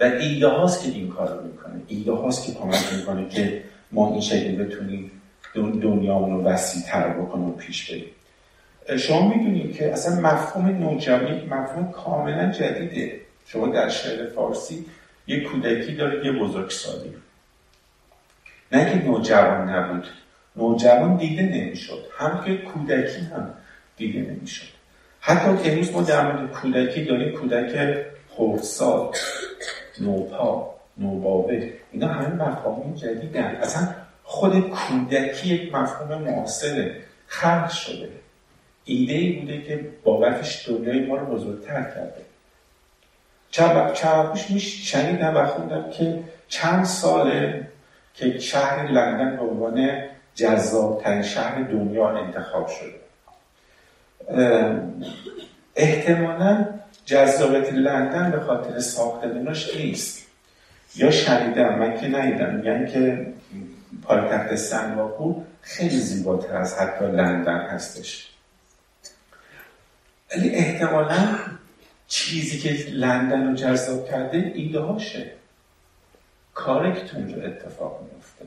[0.00, 1.82] و ایده هاست که این کار رو می‌کنه.
[1.88, 5.17] ایده هاست که کمک می‌کنه که ما این شکل بتونیم
[5.54, 8.10] دنیامون رو وسیع تر بکنه و پیش بریم.
[8.98, 13.20] شما می‌دونید که اصلا مفهوم نوجوانی مفهوم کاملا جدیده.
[13.46, 14.86] شما در شعر فارسی
[15.26, 17.14] یه کودکی داره یه بزرگسالی.
[18.72, 20.06] نه که نوجوان نبود.
[20.56, 22.04] نوجوان دیده نمی‌شد.
[22.18, 23.54] هم که کودکی هم
[23.96, 24.68] دیده نمی‌شد.
[25.20, 29.12] حتی امروز ما در مورد کودکی داریم کودک خردسال
[30.00, 31.72] نوپا نوباوه.
[31.92, 33.56] اینا همه مفاهیم جدیدن.
[33.62, 33.88] اصلا
[34.30, 38.08] خود کودکی یک مفهوم معاصره خلق شده.
[38.84, 42.22] ایده ای بوده که بابتش دنیای ما رو بزرگتر کرده.
[43.50, 47.68] چند چند میش شنیدم خوندم که چند ساله
[48.14, 50.02] که شهر لندن به عنوان
[50.34, 52.98] جذابترین شهر دنیا انتخاب شده.
[55.76, 56.66] احتمالا
[57.04, 60.26] جذابیت لندن به خاطر ساختمانش نیست.
[60.96, 62.54] یا شنیدم من که ندیدم.
[62.54, 63.26] میگن که
[64.08, 68.28] پایتخت سنگاپور خیلی زیباتر از حتی لندن هستش.
[70.30, 71.38] ولی احتمالا
[72.06, 75.30] چیزی که لندن رو جذاب کرده ایده هاشه.
[76.54, 78.46] تو اونجا اتفاق میفته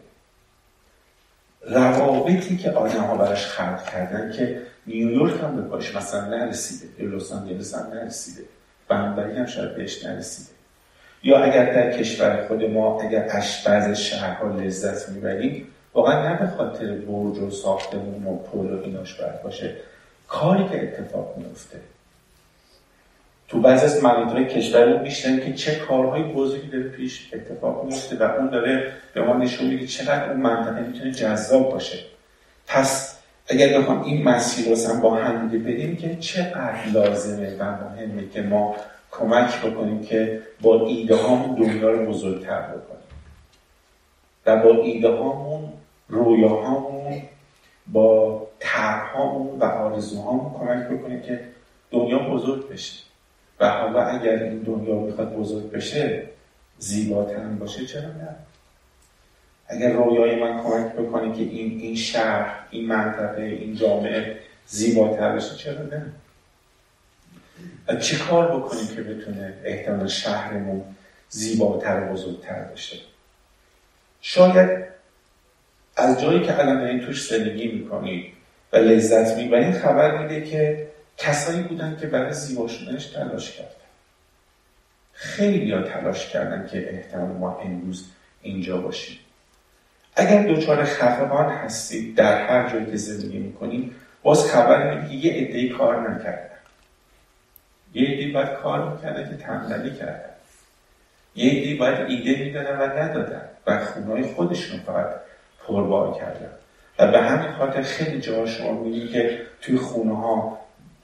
[1.61, 7.09] روابطی که آدم ها براش خلق کردن که نیویورک هم به پاش مثلا نرسیده یا
[7.09, 8.43] لس آنجلس هم نرسیده
[8.89, 10.50] هم شاید بهش نرسیده.
[11.23, 16.47] یا اگر در کشور خود ما اگر اش بعض شهرها لذت می‌بریم واقعا نه به
[16.47, 19.73] خاطر برج و ساختمون و پول و ایناش باید باشه.
[20.27, 21.77] کاری که اتفاق میفته
[23.47, 28.23] تو بعضی از مناطق کشورمون میشنن که چه کارهای بزرگی داره پیش اتفاق میفته و
[28.23, 31.99] اون داره به ما نشون میده چقدر اون منطقه می‌تونه جذاب باشه.
[32.67, 38.41] پس اگر بخوام این مسیر رو با هم بدیم که چقدر لازمه و مهمه که
[38.41, 38.75] ما
[39.11, 43.01] کمک بکنیم که با ایده هامون دنیا رو بزرگتر بکنیم.
[44.45, 45.69] و با ایده هامون
[46.09, 47.21] رویاهامون
[47.87, 51.39] با طرحهامون و آرزوهامون کمک بکنیم که
[51.91, 53.03] دنیا بزرگ بشه.
[53.59, 56.27] و حالا اگر این دنیا می‌خواد بزرگ بشه
[56.77, 58.35] زیباتر باشه چرا نه؟
[59.67, 65.55] اگر رویای من کمک بکنه که این این شهر این منطقه این جامعه زیباتر بشه
[65.55, 66.13] چرا نه؟
[68.01, 70.83] چه کار بکنیم که بتونه احتمال شهرمون
[71.29, 72.97] زیباتر و بزرگتر بشه
[74.21, 74.83] شاید
[75.97, 78.33] از جایی که الان این توش زندگی می‌کنید
[78.73, 83.71] و لذت می‌برید خبر میده که کسایی بودن که برای زیبا شدنش تلاش کردن.
[85.13, 88.05] خیلی ها تلاش کردن که احتمال ما امروز
[88.41, 89.17] اینجا باشیم.
[90.15, 95.33] اگر دچار خفقان هستید در هر جایی که زندگی می‌کنید باز خبر میده که یه
[95.33, 96.50] عدهای کار نکردن
[97.93, 100.29] یه عدهای باید کار می‌کردن که تنبلی کردن
[101.35, 105.07] یه عدهای باید ایده می‌دادن و ندادن و خونهای خودشون فقط
[105.67, 106.49] پربار کردن.
[106.99, 110.59] و به همین خاطر خیلی جاها شما می‌بینید که توی خونه ها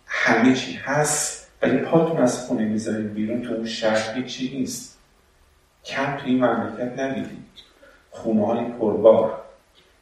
[0.06, 4.97] همه چی هست ولی پاتون از خونه می‌ذارید بیرون تو اون شهر هیچی نیست.
[5.86, 7.47] کم توی این مملکت ندیدید
[8.12, 9.41] خونه های پربار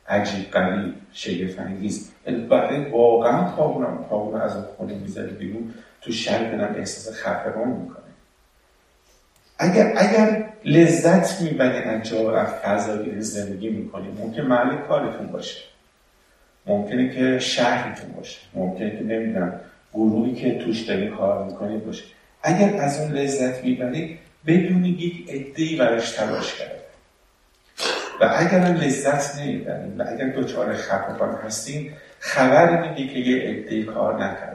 [0.07, 2.11] عجیب قریب شگفت انگیز
[2.49, 3.51] برای واقعا
[4.09, 5.73] پاون از اون خونه می‌ذارید بیرون.
[6.05, 8.03] تو شهر دارم احساس خفقان می‌کنه.
[9.57, 15.61] اگر اگر لذت می‌برید از جا از فضایی زندگی می‌کنید ممکن محل کارتون باشه.
[16.65, 18.37] ممکنه که شهرتون باشه.
[18.53, 19.59] ممکنه که نمی‌دونم
[19.93, 22.03] گروهی که توش داری کار می‌کنید باشه.
[22.43, 26.79] اگر از اون لذت می‌برید بدونید یک عدهای براش تلاش کرده.
[28.21, 34.23] و اگر لذت نمی‌برید و اگر دچار خفقان هستین خبر میده که یه عدهای کار
[34.23, 34.54] نکرده.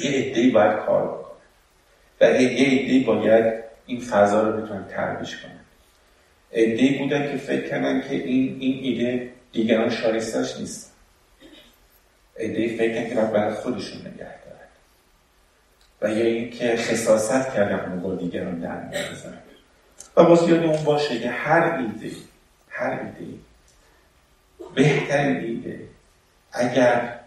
[0.00, 1.36] یه عدهای باید کار بکنه
[2.20, 3.54] و یه عدهای باید
[3.86, 5.60] این فضا رو بتونن ترویج کنن.
[6.52, 10.92] عدهای بودن که فکر کردن که این این ایده دیگران شایستش نیست.
[12.38, 14.68] ایده فکر که برای خودشون نگه دارن.
[16.02, 18.76] و یا اینکه خصاصت کردن اون با دیگران در
[19.12, 19.38] بزنن
[20.16, 22.16] و باز یاد اون باشه که هر ایده
[22.68, 23.38] هر ایده
[24.74, 25.80] بهترین ایده
[26.52, 27.18] اگر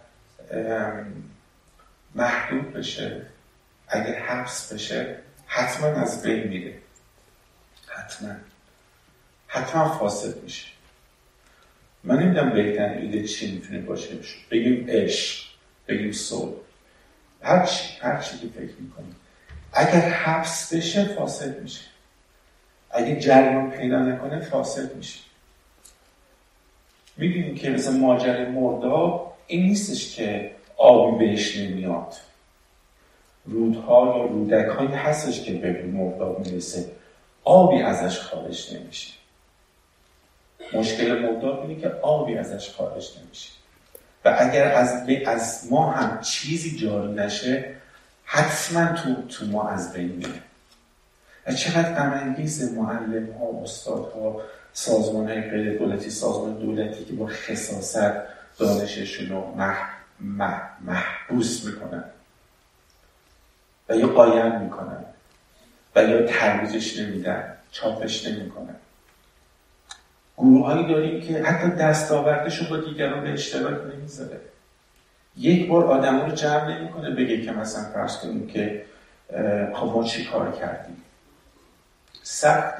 [2.15, 3.21] محدود بشه.
[3.87, 6.73] اگر حبس بشه حتما از بین میره.
[7.87, 8.35] حتما.
[9.47, 10.67] حتما فاسد میشه.
[12.03, 14.09] من نمی‌دونم بهترین ایده چی می‌تونه باشه.
[14.51, 15.45] بگیم عشق
[15.87, 16.53] بگیم صلح.
[17.41, 19.15] هر چی هر چی که فکر می‌کنیم
[19.73, 21.81] اگر حبس بشه فاسد میشه.
[22.91, 25.19] اگه جریان پیدا نکنه فاسد میشه.
[27.17, 32.13] می‌بینیم که مثل ماجر مرداب این نیستش که آبی بهش نمیاد.
[33.45, 36.85] رودها یا رودک هایی هستش که به مرداب می‌رسه.
[37.43, 39.13] آبی ازش خارج نمیشه.
[40.73, 43.49] مشکل مرداب اینه که آبی ازش خارج نمیشه.
[44.25, 47.75] و اگر از, از ما هم چیزی جاری نشه
[48.23, 50.41] حتما تو, تو ما از بین میره.
[51.47, 54.41] و چقدر غمانگیز معلم ها استاد ها
[54.73, 58.13] سازمان های دولتی سازمان دولتی که با خصاصت
[58.57, 59.98] دانششون رو مح...
[60.81, 62.03] محبوس می‌کنن.
[63.89, 65.05] و یا قایم می‌کنن.
[65.95, 67.55] و یا ترویجش نمیدن.
[67.71, 68.75] چاپش نمی‌کنن.
[70.37, 74.41] گروههایی داریم که حتی دستاوردش رو با دیگران به اشتراک نمی‌ذاره.
[75.37, 78.85] یک بار آدم رو جمع نمی‌کنه بگه که مثلا فرض کنیم که
[79.73, 81.03] ما چی کار کردیم؟
[82.23, 82.75] سخت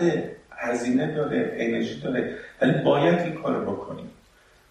[0.52, 4.12] هزینه داره انرژی داره ولی باید این کار بکنیم.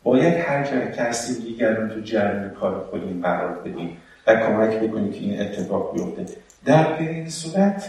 [0.03, 3.97] باید هر جای که هستیم دیگران تو جریان کار خودیم قرار بدیم
[4.27, 6.27] و کمک بکنیم که این اتفاق بیفته.
[6.65, 7.89] در این صورت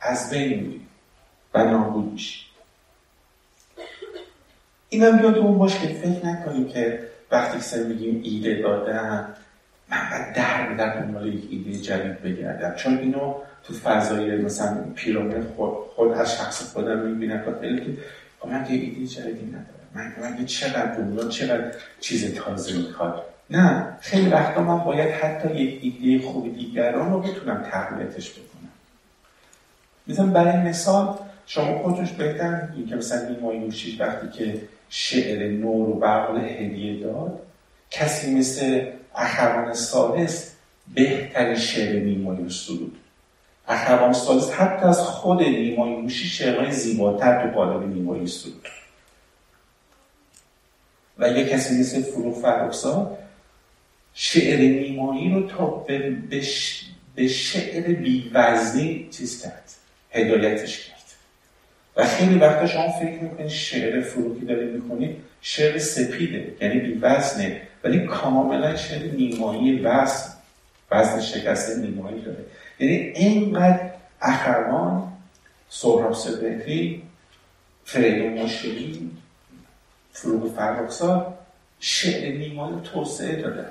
[0.00, 0.88] از بین میریم
[1.54, 2.44] و نابود میشیم.
[4.88, 7.00] اینم یادمون باشه که فکر نکنیم که
[7.30, 9.28] وقتی سر میگیم ایده دادن
[9.90, 12.74] من باید در در دنبال یک ایده جدید بگردم.
[12.74, 17.96] چون اینو تو فضای مثلا پیرامون خود, خود از شخص خودم می‌بینم و خیلی که
[18.46, 19.73] من یه ایده جدیدی ندارم.
[19.94, 23.22] من, چقدر دنیا چقدر چیز تازه می‌خواد.
[23.50, 28.70] نه خیلی وقتا من باید حتی یک ایده خوب دیگران رو بتونم تقویتش بکنم.
[30.06, 35.94] مثلا برای مثال شما خودتوش بهتر میگید که مثلا نیمای وقتی که شعر نو رو
[35.94, 37.40] برقل هدیه داد
[37.90, 40.52] کسی مثل اخوان سالس
[40.94, 42.96] بهترین شعر نیمای سرود
[43.68, 48.66] اخوان سالس حتی از خود نیمای موشی شعرهای زیباتر تو قالب نیمای سرود
[51.18, 53.18] و یه کسی مثل فرو فرخزاد
[54.14, 56.10] شعر نیمایی رو تا به,
[57.14, 59.70] به شعر بیوزنی چیز کرد
[60.10, 60.94] هدایتش کرد.
[61.96, 68.06] و خیلی وقتا شما فکر می‌کنید شعر فروکی دارید می‌کنید شعر سپیده یعنی بیوزنه ولی
[68.06, 70.32] کاملا شعر نیمایی وزن
[70.90, 72.44] وزن شکسته نیمایی داره.
[72.78, 73.90] یعنی اینقدر
[74.20, 75.12] اخروان
[75.68, 77.02] سهراب صدقی
[77.84, 79.10] فریدون مشکلی
[80.14, 81.38] فروغ فرخزاد
[81.80, 83.66] شعر نیمایی توسعه داده.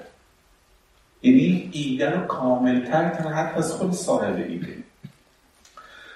[1.22, 4.78] یعنی ایده رو کاملتر کنه حتی از خود صاحب ایده.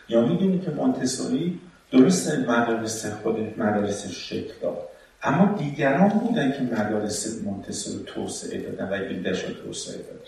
[0.10, 1.60] یا می‌دونی که مونتسوری
[1.92, 4.78] درست مدارس خود مدارسش شکل داد.
[5.24, 10.20] اما دیگران بودن که مدارس مونتسوری توسعه دادن و ایدهش رو توسعه دادن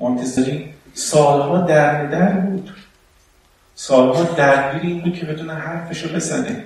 [0.00, 2.70] مونتسوری سالها در در بود.
[3.74, 6.64] سالها درگیر این بود که بدون حرفش رو بزنه.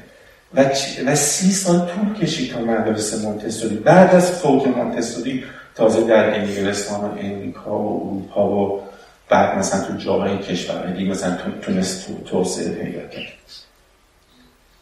[0.55, 3.76] و, سی سال طول کشید تا مدارس مونتسوری.
[3.76, 5.44] بعد از فوت مونتسوری
[5.74, 8.82] تازه در انگلستان و امریکا و اروپا و
[9.28, 13.32] بعد مثلا تو جاهای کشور دیگه مثلا تونست تو توسعه پیدا کرد.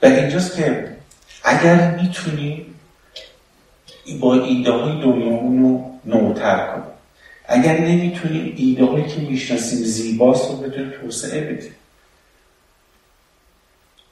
[0.02, 0.88] و اینجاست که
[1.44, 2.66] اگر می‌تونی
[4.20, 6.84] با ایده های دنیامون رو نوتر کنیم
[7.46, 11.74] اگر نمی‌تونیم ایده هایی که می‌شناسیم زیباست رو بتونیم توسعه بدیم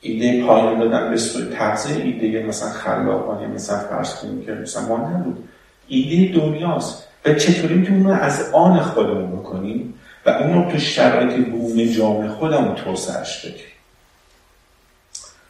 [0.07, 4.97] ایده پایان دادن به سوی تغذیه ایده مثلا خلاقانه مثلا فرض کنیم که مثلا ما
[4.97, 5.49] نبود.
[5.89, 7.03] ایده دنیاست.
[7.25, 9.95] و چطوری می‌تونیم از آن خودمون بکنیم
[10.27, 13.73] و اون رو تو شرایط بوم جامعه خودمون توسعهش بدیم.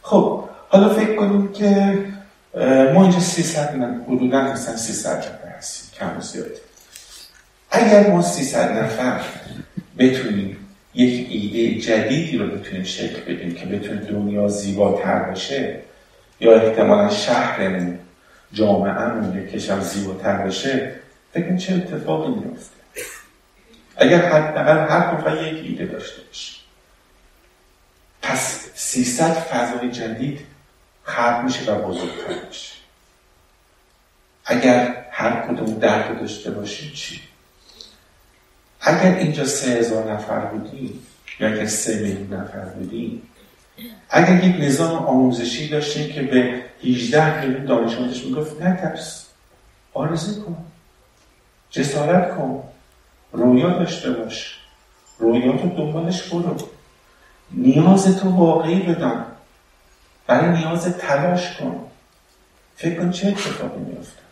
[0.03, 1.99] خب حالا فکر کنیم که
[2.95, 6.47] ما اینجا 300 نه حدودا مثلا 300 نفر هستیم کم و زیاد.
[7.71, 9.21] اگر ما 300 نفر
[9.99, 10.66] بتونیم
[10.97, 15.81] یک ایده جدیدی رو بتونیم شکل بدیم که بتونه دنیا زیباتر بشه
[16.41, 17.99] یا احتمالا شهرمون
[18.53, 20.93] جامعهمون یک کشم زیباتر بشه
[21.33, 22.77] فکر چه اتفاقی میفته
[23.97, 26.57] اگر حداقل هر نفر یک ایده داشته باشه.
[28.23, 30.41] پس 300 فضای جدید
[31.03, 32.73] خلق میشه و بزرگتر میشه.
[34.45, 37.21] اگر هر کدوم درد داشته باشیم چی؟
[38.87, 41.07] اگر اینجا سه هزار نفر بودیم
[41.41, 43.23] یا اگر سه میلیون نفر بودیم
[44.11, 49.27] اگر یک نظام آموزشی داشتیم که به 18 میلیون آموزش می‌گفت نترس
[49.95, 50.57] آرزو کن
[51.71, 52.63] جسارت کن
[53.33, 54.61] رویا داشته باش
[55.19, 56.57] رویا تو دنبالش برو
[57.51, 59.25] نیاز تو واقعی بدان
[60.27, 61.91] برای نیاز تلاش کن.
[62.77, 64.26] فکر کن چه اتفاقی میافتد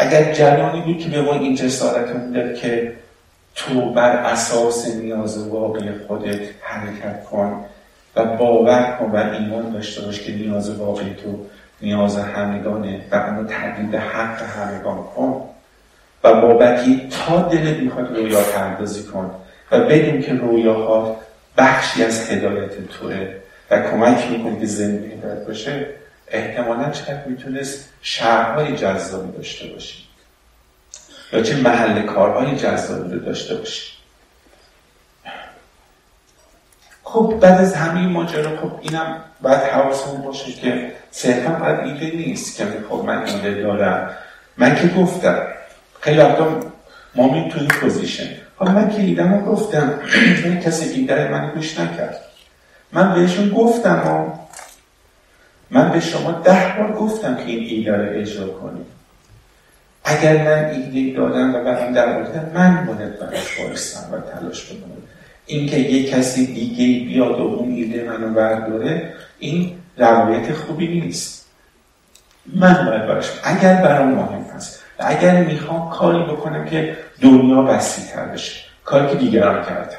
[0.00, 2.92] اگر جریانی بود که به ما این جسارت می‌داد که
[3.54, 7.64] تو بر اساس نیاز واقعی خودت حرکت کن
[8.16, 11.46] و باور کن و ایمان داشته باش که نیاز واقعی تو
[11.82, 15.42] نیاز همگانه و اما تبدیل حق همگان کن
[16.24, 19.30] و بابتی تا دلت می‌خواد رویا پردازی کن
[19.70, 21.16] و بدون که رویاها
[21.58, 23.28] بخشی از هدایت توه
[23.70, 25.14] و کمک می‌کنه که زندگی
[25.46, 25.99] باشه.
[26.30, 30.04] احتمالا چقدر می‌تونست شهرهای جذابی داشته باشی
[31.32, 34.00] یا چه محل کارهای جذابی رو داشته باشی
[37.02, 42.56] خب بعد از همه ماجرا خب اینم باید حواسمون باشه که صرفا باید ایده نیست
[42.56, 44.10] که خب من ایده دارم.
[44.56, 45.38] من که گفتم.
[46.00, 46.60] خیلی وقتا
[47.14, 48.28] ما می توی پوزیشن.
[48.56, 49.94] حالا من که ایدم رو گفتم
[50.44, 52.20] این کسی ایده من گوش نکرد.
[52.92, 54.39] من بهشون گفتم و
[55.70, 58.86] من به شما ده بار گفتم که این ایده رو اجرا کنید.
[60.04, 65.02] اگر من ایده دادم و بعد در بودم من باید براش بایستم و تلاش بکنم.
[65.46, 71.46] اینکه یه کسی دیگه بیاد و اون ایده منو برداره این روایت خوبی نیست.
[72.54, 78.04] من باید براش اگر برام مهم هست و اگر می‌خوام کاری بکنم که دنیا وسیع
[78.04, 79.96] تر بشه کاری که دیگران کردن.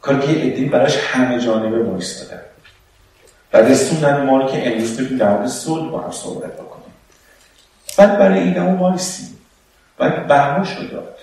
[0.00, 2.40] کاری که ادین براش همه جانبه بایستادن
[3.54, 6.94] و رسوندن ما رو که امروز بگیم در مورد صلح با هم صحبت بکنیم.
[7.98, 9.38] بعد برای ایدهمون وایستیم
[9.98, 11.18] باید بهاش رو داد.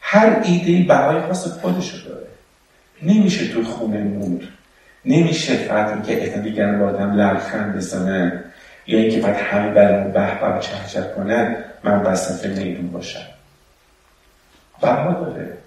[0.00, 2.26] هر ایده بهای خاص خودش رو داره
[3.02, 4.48] نمیشه تو خونه موند
[5.04, 8.44] نمیشه فقط که دیگر با آدم لبخند بزنن.
[8.86, 13.26] یا اینکه بعد همه برای به به چهچه کنن من وسط میدون باشم.
[14.80, 15.58] بها داره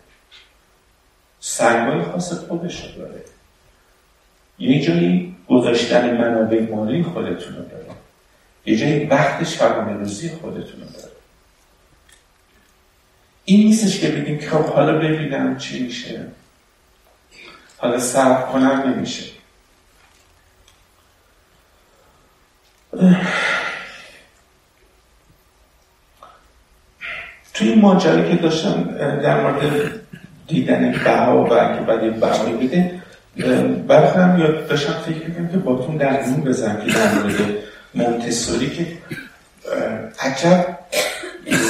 [1.39, 3.21] سنگای خاص خودش رو داره
[4.63, 7.85] یه جایی گذاشتن منابع مالی خودتون رو داره.
[8.65, 11.13] یه جایی وقت شبانه روزی خودتون رو داره.
[13.45, 16.25] این نیستش که بگیم که خب حالا ببینم چی میشه.
[17.77, 19.23] حالا صبر کنم نمیشه.
[27.53, 29.91] توی این ماجرا که داشتم در مورد
[30.47, 33.02] دیدن بها و اینکه بعد یه بهایی بده
[33.87, 37.35] برای یاد داشتم فکر می‌کنم که باتون در نون بزن که در مورد
[37.95, 38.87] مونتسوری که
[40.19, 40.77] عجب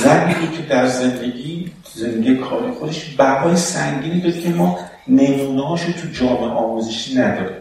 [0.04, 6.50] زنی که در زندگی زندگی کاری خودش بهای سنگینی داره که ما نمونهاشو تو جامعه
[6.50, 7.58] آموزشی نداره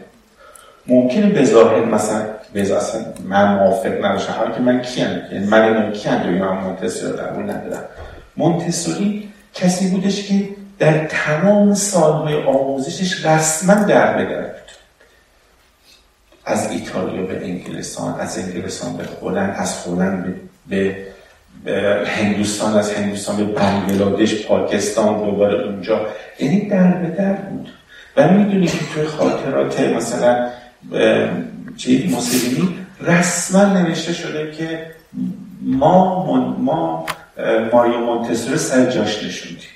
[0.87, 4.33] ممکنه به ظاهر مثلا به اصلا من موافق نباشم.
[4.33, 7.83] حالا که من کیم؟ یعنی من اینا کیم؟ یا من مونتسوری قبول ندارم.
[8.37, 10.49] مونتسوری کسی بودش که
[10.79, 14.71] در تمام سالهای آموزشش رسما در بدر بود
[16.45, 20.35] از ایتالیا به انگلستان از انگلستان به هلند از هلند
[20.69, 20.95] به,
[21.63, 26.07] به هندوستان از هندوستان به بنگلادش پاکستان دوباره اونجا.
[26.39, 27.69] یعنی در به بود.
[28.17, 30.49] و می‌دونی که توی خاطرات مثلا
[31.77, 34.87] چی؟ موسیقی رسما نوشته شده که
[35.61, 36.25] ما
[36.59, 37.05] ما
[37.71, 39.69] ماریو مونتسوری سر جاش نشوندیم.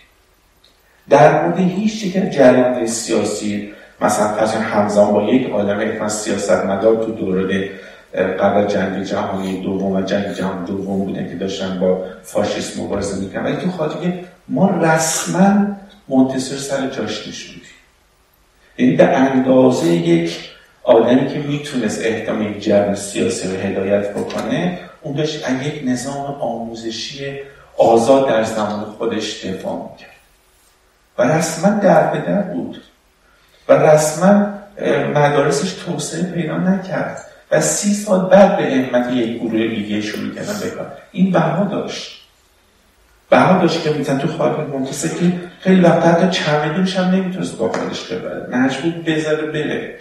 [1.10, 7.06] در مورد هیچ یک جریان سیاسی مثلا فرض همزمان با یک آدم یک سیاست مدار
[7.06, 7.64] تو دوران
[8.40, 13.44] قبل جنگ جهانی دوم و جنگ جهانی دوم بودن که داشتن با فاشیسم مبارزه می‌کنن
[13.44, 14.14] ولی تو خاطر
[14.48, 15.68] ما رسما
[16.08, 17.62] منتصر سر جاش نشوندیم
[18.78, 20.50] یعنی به اندازه یک
[20.84, 27.40] آدمی که می‌تونست احتمال یک جرم سیاسی رو هدایت بکنه اون داشت یک نظام آموزشی
[27.78, 30.17] آزاد در زمان خودش دفاع می‌کرد.
[31.18, 32.82] و رسما در به در بود.
[33.70, 34.46] و رسما
[35.16, 37.24] مدارسش توسعه پیدا نکرد.
[37.52, 42.22] و سی سال بعد به همت یک گروه دیگه شروع کردن بکار این بها داشت.
[43.30, 47.72] بها داشت که میتن تو خواهد منتصه که خیلی وقت حتی چمدونش هم نمی‌تونست با
[47.72, 48.58] خودش ببره.
[48.58, 49.96] مجبور بذاره بره.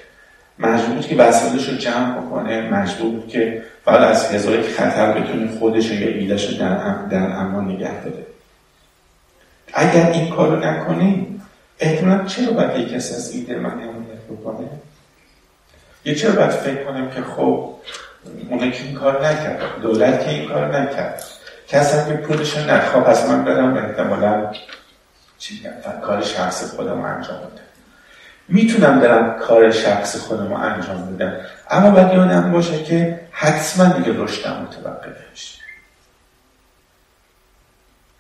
[0.59, 2.71] مجبور بود که وسایلش رو جمع بکنه.
[2.71, 7.65] مجبور بود که بعد از هزار خطر بتونه خودش یا ایدهش رو در, در امان
[7.65, 8.36] نگه بده
[9.77, 11.43] اگر این کار رو نکنیم
[11.79, 14.69] احتمالا چرا باید یک کسی از ایده من حمایت بکنه؟
[16.05, 17.75] یه چرا باید فکر کنم که خب
[18.51, 21.25] اونه که این کار نکرد دولت که این کار نکرد
[21.69, 24.53] کسی که پولش نخواب از من برم احتمالا
[25.39, 25.61] چی
[26.03, 27.67] کار شخص خودم انجام بده
[28.49, 31.37] می‌تونم برم کار شخص خودم رو انجام بدم.
[31.71, 35.66] اما باید یادم باشه که حتما دیگه رشدم متوقف میشه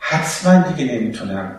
[0.09, 1.59] حتما دیگه نمی‌تونم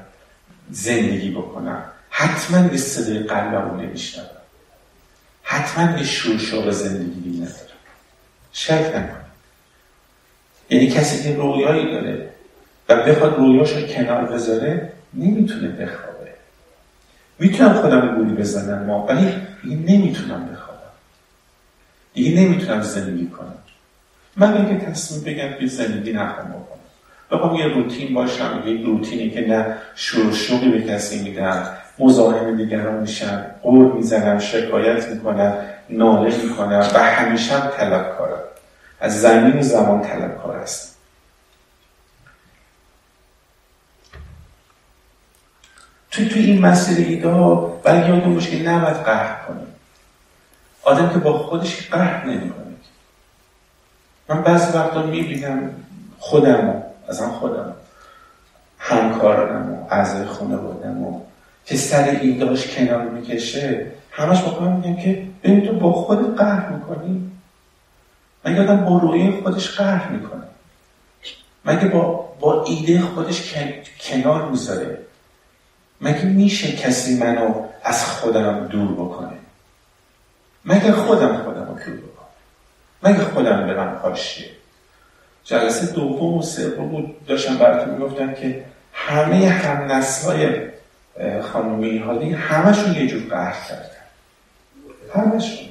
[0.71, 1.83] زندگی بکنم.
[2.09, 4.25] حتما دیگه صدای قلبم رو نمیشنم
[5.43, 6.03] حتما دیگه
[6.37, 7.77] شور زندگی دیگه ندارم.
[8.51, 9.25] شک نکنم.
[10.69, 12.29] یعنی کسی که رویایی داره
[12.89, 16.33] و بخواد رویاش رو کنار بذاره نمی‌تونه بخوابه.
[17.39, 19.33] می‌تونم خودم گولی بزنم ما ولی
[19.63, 20.81] دیگه نمی‌تونم بخوابم.
[22.13, 23.57] دیگه نمی‌تونم زندگی کنم.
[24.35, 26.76] من اگه تصمیم بگم که زندگی نخوام بکنم.
[27.31, 32.95] بخوام یه روتین باشم یه روتینی که نه شروع شوقی به کسی میدم مزاحم دیگران
[32.95, 35.57] میشم قول می‌زنم شکایت می‌کنم
[35.89, 38.43] ناله می‌کنم و همیشه هم طلبکارم.
[38.99, 40.97] از زمین زمان طلبکار هستم.
[46.11, 49.67] تو تو این مسئله ایده ها ولی یادون باشه که نباید قهر کنیم.
[50.83, 52.63] آدم که با خودش قهر نمی‌کنه.
[54.29, 55.69] من بعضی وقتا می‌بینم
[56.19, 57.73] خودم هم خودم.
[58.79, 61.21] همکارانم و اعضای خانوادم و
[61.65, 66.69] که سر ایداش کنار می‌کشه همش با خودم میگم که ببین تو با خود قهر
[66.69, 67.31] می‌کنی.
[68.45, 70.43] مگه آدم با روی خودش قهر می‌کنه
[71.65, 73.53] مگه با, با ایده خودش
[73.99, 74.97] کنار می‌ذاره.
[76.01, 77.53] مگه میشه کسی منو
[77.83, 79.37] از خودم دور بکنه.
[80.65, 82.27] مگه خودم خودم رو دور بکنم.
[83.03, 84.56] مگه خودم برم حاشیه.
[85.47, 90.59] جلسه دوم و سوم داشتم براتون می‌گفتم که همه هم های
[91.41, 93.87] خانم ایهادی همشون یه جور قهر کردن.
[95.15, 95.67] همشون.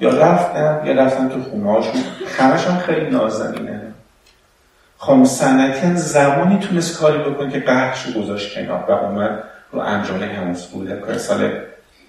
[0.00, 2.02] یا رفتن یا رفتن تو خونه هاشون.
[2.38, 3.82] همشون خیلی نازنینه.
[4.98, 9.42] خانم سنتی هم زمانی تونست کاری بکنه که قهرشو گذاشت کنار و اومد
[9.72, 11.52] رو انجام همون سکول سال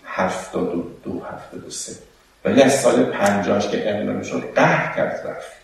[0.05, 1.93] هفتاد و دو هفتاد و سه.
[2.45, 5.56] ولی از سال پنجاش که اعلام شد قهر کرد رفت.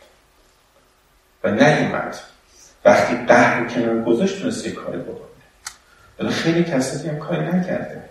[1.44, 2.16] و نیومد
[2.86, 5.28] وقتی قهر کنار گذاشت تونست یه کاری بکنه.
[6.20, 8.04] ولی خیلی کسایی هم کاری نکرده.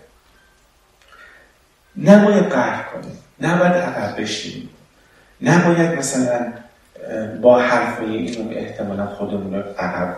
[1.97, 3.17] نباید قهر کنیم.
[3.41, 4.69] نباید عقب بشیم
[5.41, 6.53] نباید مثلا
[7.41, 10.17] با حرفای اینو احتمالا خودمون رو عقب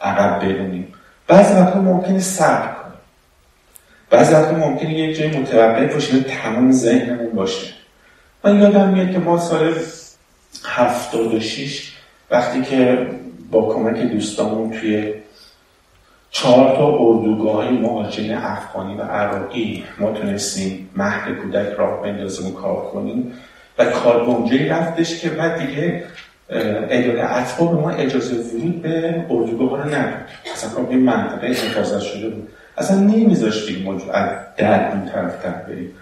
[0.00, 0.86] عقب
[1.28, 2.98] بعضی وقتا ممکنه صبر کنیم.
[4.10, 7.72] بعضی وقتا ممکنه یک جای متوقع باشیم تمام ذهنمون باشه.
[8.44, 9.74] من یادم میاد که ما سال
[10.64, 11.95] 76
[12.30, 13.06] وقتی که
[13.50, 15.14] با کمک دوستامون توی
[16.30, 22.90] چهار تا اردوگاه مهاجرین افغانی و عراقی ما تونستیم مهد کودک راه بندازیم و کار
[22.92, 23.32] کنیم
[23.78, 26.04] و کار به اونجایی رفتش که بعد دیگه
[26.50, 30.20] اداره اطفال به ما اجازه ورود به اردوگاه رو نداد.
[30.52, 32.48] اصلا یه منطقه حفاظت شده بود.
[32.78, 33.94] اصلا نمیذاشتیم ما
[34.56, 35.92] در اون طرف تر بریم.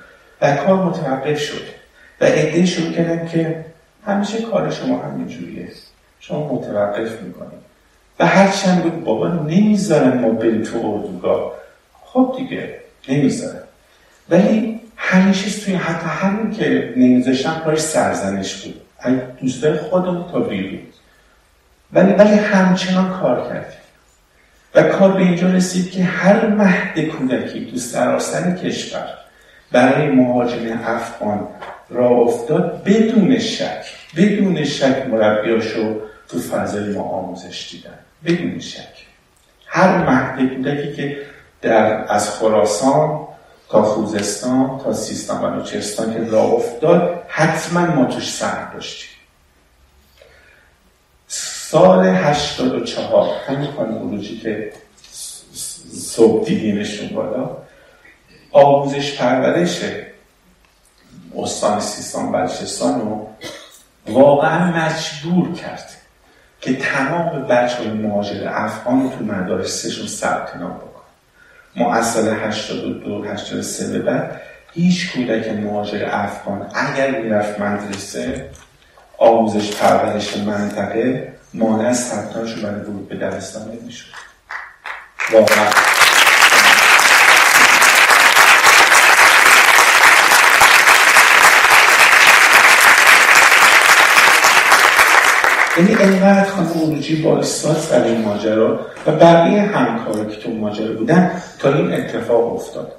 [0.42, 1.62] و کار متوقف شد.
[2.20, 3.64] و عده شروع کردن که
[4.06, 5.68] همیشه کار شما همینجوریه.
[6.28, 7.64] شما متوقف می‌کنید
[8.18, 11.52] و هر چند بود بابا نمی‌ذارن ما بریم تو اردوگاه.
[12.04, 13.62] خب دیگه نمی‌ذارن
[14.28, 18.80] ولی همیشه توی حتی همین که نمیذاشتن پاش سرزنش بود.
[19.40, 20.78] دوستای خودمون تا بیرون
[21.92, 23.78] ولی ولی همچنان کار کردیم.
[24.74, 29.08] و کار به اینجا رسید که هر مهد کودکی تو سراسر کشور
[29.72, 31.48] برای مهاجم افغان
[31.90, 33.84] را افتاد بدون شک.
[34.16, 37.98] بدون شک مربیاشو تو فضای ما آموزش دیدن.
[38.24, 39.06] بدون شک.
[39.66, 41.26] هر مهد کودکی که
[41.62, 43.28] در از خراسان
[43.68, 49.10] تا خوزستان تا سیستان و بلوچستان که راه افتاد حتما ما توش سر داشتیم.
[51.28, 54.72] سال 84 همین خانم که
[55.92, 57.56] صبح دیدیمشون بالا
[58.52, 59.80] آموزش پرورش
[61.36, 63.28] استان سیستان بلوچستان رو
[64.06, 65.93] واقعا مجبور کرد.
[66.64, 71.02] که تمام بچه های مهاجر افغان رو تو مدارسشون ثبت نام بکن.
[71.76, 74.40] ما از سال 82 83 به بعد
[74.72, 78.50] هیچ کودک مهاجر افغان اگر می‌رفت مدرسه
[79.18, 84.06] آموزش پرورش منطقه مانع از ثبتانش برای ورود به دبستان نمی‌شد.
[85.32, 85.70] واقعا.
[95.76, 101.42] یعنی انقدر خانم اولوجی با سر این ماجرا و بقیه همکارا که تو ماجرا بودن
[101.58, 102.92] تا این اتفاق افتاد.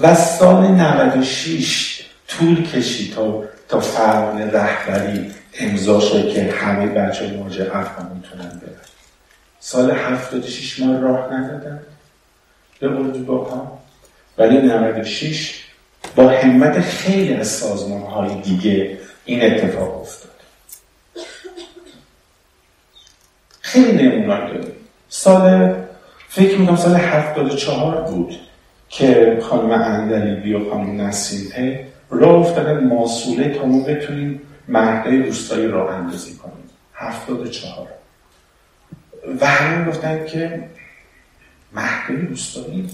[0.00, 7.70] و سال 96 طول کشید تا تا فرمان رهبری امضا شد که همه بچه ماجر
[7.72, 8.86] افغان می‌تونن برن
[9.60, 11.80] سال 76 ما راه ندادن.
[12.80, 13.78] به اردوگاه ها
[14.38, 15.64] ولی 96
[16.16, 20.25] با همت خیلی از سازمان های دیگه این اتفاق افتاد.
[23.76, 24.72] خیلی نمونه داریم
[25.08, 25.74] سال
[26.28, 28.34] فکر می‌کنم سال 74 بود
[28.88, 31.78] که خانم اندلیبی و خانم نسیم
[32.10, 36.70] راه افتادن ماسوله تا ما بتونیم مهده روستایی راه اندازی کنیم.
[36.94, 37.88] 74
[39.40, 40.64] و همین گفتن که
[41.72, 42.88] مهده روستایی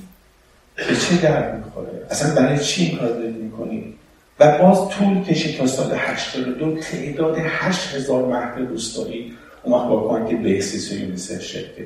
[0.76, 3.95] به چه درد می‌خوره؟ اصلا برای چی این کار داریم می‌کنیم؟
[4.41, 9.33] و باز طول کشید تا سال 82 تعداد 8000 مهده روستایی
[9.67, 11.85] وقت با که بهسیس و یونیسف شکل.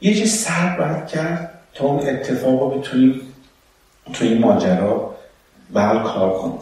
[0.00, 3.20] یه چیز سر باید کرد تا اون اتفاق رو بتونیم
[4.12, 5.16] توی این ماجرا
[5.72, 6.58] بر کار کنیم.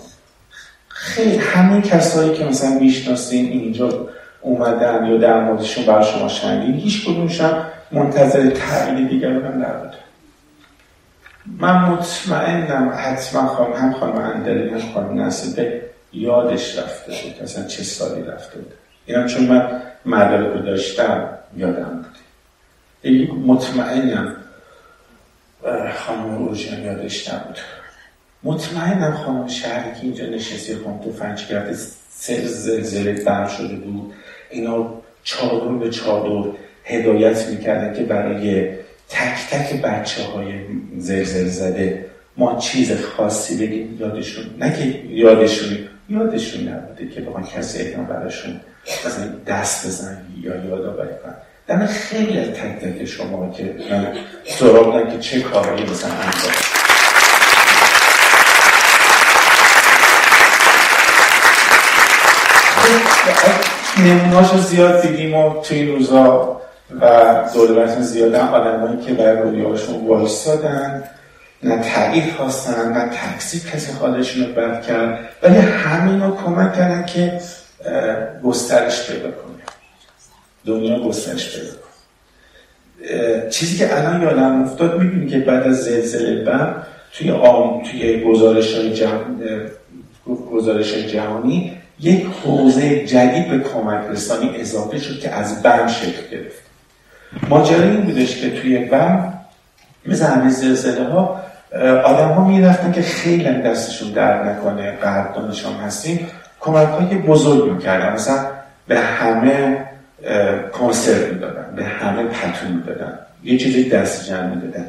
[0.88, 4.08] خیلی همه کسایی که مثلا می‌شناسین اینجا
[4.40, 9.94] اومدن یا در موردشون بر شما شنیدین هیچ کدومشم منتظر تعیین دیگران هم نبود
[11.60, 15.82] من مطمئنم حتما خانم هم خانم اندلی هم خانم نصیبه
[16.12, 18.72] یادش رفته بود اصلا چه سالی رفته بود.
[19.06, 22.04] اینا چون من مدارک رو داشتم یادم
[23.04, 24.36] بود مطمئنم
[25.94, 27.58] خانم اوژین یادش نبود.
[28.42, 31.72] مطمئنم خانم شهری که اینجا نشستی خانم تو فنج کرده
[32.46, 34.12] زلزله بر شده بود.
[34.50, 34.94] اینا
[35.24, 36.50] چادر به چادر
[36.84, 38.68] هدایت می‌کردن که برای
[39.08, 40.52] تک تک بچه های
[41.48, 45.78] زده ما چیز خاصی بگیم یادشون نه که یادشون
[46.08, 48.60] یادشون نبوده که بخوان کسی احتمال براشون
[49.06, 51.34] مثلا دست بزن یا یادآوری کنن.
[51.66, 54.12] در خیلی از تک تک شما که من
[54.46, 56.52] سراغ که چه کاری مثلا انجام
[63.98, 66.60] نموناش زیاد دیدیم و توی این روزا
[67.00, 71.04] و دولت زیاد هم آدمایی که برای رویاشون وایستادن
[71.64, 75.18] نه تایید خواستن نه تکسی کسی حالشون رو بد کرد.
[75.42, 77.40] ولی همین رو کمک کردن که
[78.44, 79.54] گسترش پیدا کنه.
[80.66, 81.84] دنیا گسترش پیدا
[83.50, 86.76] چیزی که الان یادم افتاد می‌بینی که بعد از زلزله بعد
[87.12, 89.42] توی آم توی گزارش های جهان
[90.52, 96.62] گزارش جهانی یک حوزه جدید به کمک رسانی اضافه شد که از بم شکل گرفت.
[97.48, 99.34] ماجرا این بودش که توی بم
[100.06, 101.43] مثل همه زلزله ها
[102.04, 106.26] آدم ها می‌رفتن که خیلی دستشون درد نکنه قدردانشان هستیم.
[106.60, 108.12] کمک های بزرگ می‌کردن.
[108.12, 108.46] مثلا
[108.88, 109.84] به همه
[110.72, 113.18] کنسرت می‌دادن به همه پتو می‌دادن.
[113.44, 114.86] یه چیزی دست جمع می‌دادن.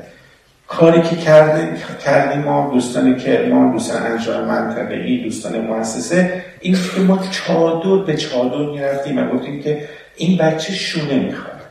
[0.68, 1.70] کاری که کرده
[2.06, 8.06] کردیم ما دوستانی که ما دوستان انجام منطقه ای دوستان مؤسسه این که ما چادر
[8.06, 11.62] به چادر می‌رفتیم و گفتیم که این بچه شونه می‌خواد.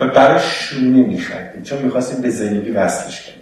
[0.00, 3.41] و برای شونه می‌خوایم چون می‌خواستیم به زندگی وصلش کنیم.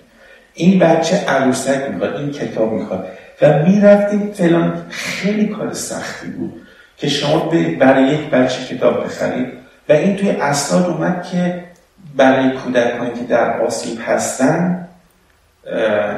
[0.61, 3.09] این بچه عروسک می‌خواد این کتاب می‌خواد.
[3.43, 7.39] و می‌رفتیم فلان خیلی کار سختی بود که شما
[7.81, 9.47] برای یک بچه کتاب بخرید.
[9.89, 11.65] و این توی اسناد اومد که
[12.17, 14.89] برای کودکانی که در آسیب هستن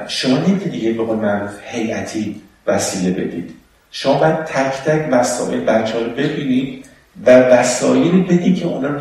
[0.09, 3.55] شما نمی‌تونید دیگه به قول معروف هیئتی وسیله بدید.
[3.91, 6.85] شما باید تک تک وسایل بچه ها رو ببینید
[7.27, 8.99] و وسایلی بدید که اونا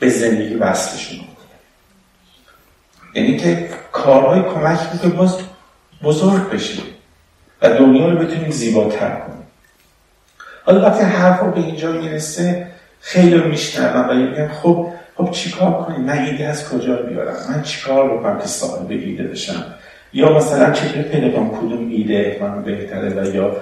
[0.00, 1.33] به زندگی وصلشون
[3.14, 5.38] یعنی که کارهای کمک که باز
[6.02, 6.84] بزرگ بشید
[7.62, 9.42] و دنیا رو بتونیم زیباتر کنیم.
[10.64, 12.66] حالا وقتی حرف به اینجا می‌رسه
[13.00, 17.62] خیلی رو میشنوم و میگم خب خب چیکار کنیم؟ من ایده از کجا بیارم؟ من
[17.62, 19.64] چیکار بکنم که صاحب ایده بشم؟
[20.12, 23.56] یا مثلا چطور پیدا کنم کدوم ایده من بهتره و یا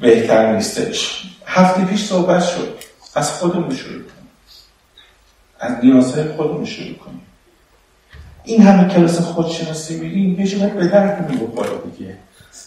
[0.00, 2.78] بهتر نیستش؟ هفته پیش صحبت شد.
[3.14, 4.30] از خودمون شروع کنیم.
[5.60, 7.19] از نیازهای خودمون شروع کنیم.
[8.44, 12.16] این همه کلاس خودشناسی میریم یه باید به درد بخوره دیگه.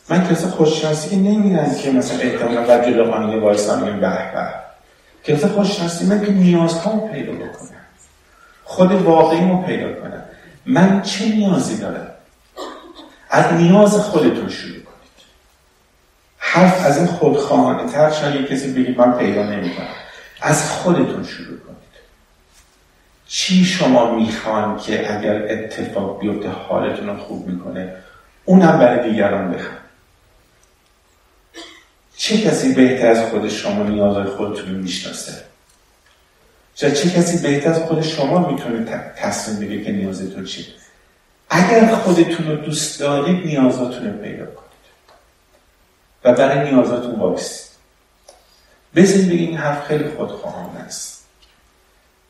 [0.09, 4.53] من کلاس خودشناسی که نمیرم که مثلا احتمالا بعد جلو خانه وایسان میگم به به.
[5.25, 7.69] کلاس خودشناسی من که نیازهامو پیدا بکنم.
[8.63, 10.23] خود واقعیمو پیدا کنم.
[10.65, 12.07] من چه نیازی دارم؟
[13.29, 14.83] از نیاز خودتون شروع کنید.
[16.37, 19.87] حرف از این خودخواهانه تر شاید کسی بگید من پیدا نمی‌کنم.
[20.41, 21.72] از خودتون شروع کنید.
[23.35, 27.95] چی شما می‌خوان که اگر اتفاق بیفته حالتون رو خوب می‌کنه
[28.45, 29.77] اونم برای دیگران بخوان
[32.17, 35.43] چه کسی بهتر از خود شما نیازهای خودتون رو می‌شناسه؟
[36.75, 38.85] چه کسی بهتر از خود شما می‌تونه
[39.17, 40.65] تصمیم بگیره که نیازتون چیه؟
[41.49, 44.83] اگر خودتون رو دوست دارید نیازاتون رو پیدا کنید.
[46.23, 47.71] و برای نیازاتون وایسید.
[48.95, 51.25] بزنید بگید این حرف خیلی خودخواهانه است.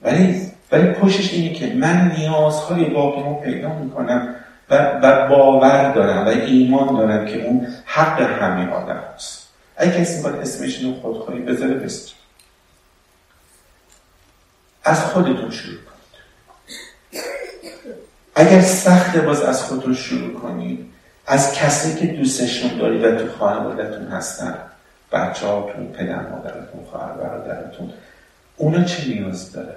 [0.01, 4.35] ولی ولی پشتش اینه که من نیازهای واقعیمو پیدا می‌کنم
[4.69, 9.47] و, باور دارم و ایمان دارم که اون حق همه آدم هست.
[9.77, 12.11] اگه کسی باید اسمش رو خودخواهی بذاره بذاره
[14.83, 15.93] از خودتون شروع کنید.
[18.35, 20.85] اگر سخت باز از خودتون شروع کنید
[21.27, 24.57] از کسی که دوستشون دارید و تو خانوادتون هستن
[25.11, 27.93] بچه هاتون پدر مادرتون خواهر برادرتون
[28.57, 29.75] اونا چه نیاز داره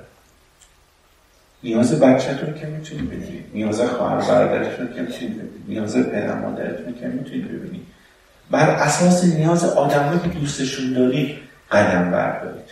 [1.62, 5.64] نیاز بچهتون که می‌تونید ببینید نیاز خواهر برادرتون که می‌تونید ببینید.
[5.68, 7.86] نیاز پدر مادرتون که می‌تونید ببینید.
[8.50, 11.36] بر اساس نیاز آدمایی که دوستشون دارید
[11.70, 12.70] قدم بردارید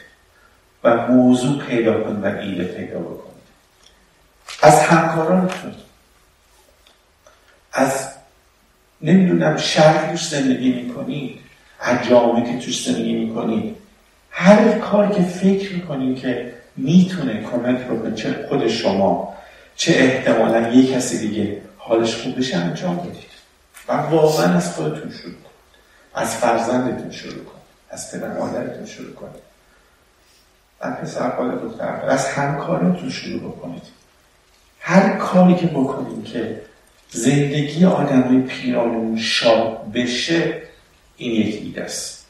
[0.85, 3.35] و موضوع پیدا کنید و ایده پیدا بکنید.
[4.63, 5.75] از همکارانتون.
[7.73, 8.09] از
[9.03, 11.39] نمی‌دونم شهر توش زندگی می‌کنید
[11.81, 13.77] از جامعه که توش زندگی می‌کنید.
[14.31, 19.35] هر کار که فکر می‌کنید که می‌تونه کمک رو چه خود شما
[19.77, 23.35] چه احتمالا یک کسی دیگه حالش خوب بشه انجام بدید.
[23.89, 25.45] و واقعا از خودتون شروع کنید.
[26.15, 27.65] از فرزندتون شروع کنید.
[27.91, 29.43] از پدر مادرتون شروع کنید.
[30.81, 31.31] از پسر
[31.63, 32.01] دختر.
[32.09, 33.83] از همکارتون شروع بکنید.
[34.81, 36.61] هر کاری که بکنید که
[37.11, 40.63] زندگی آدمای پیرانمون شاد بشه
[41.17, 42.27] این یک ایده است.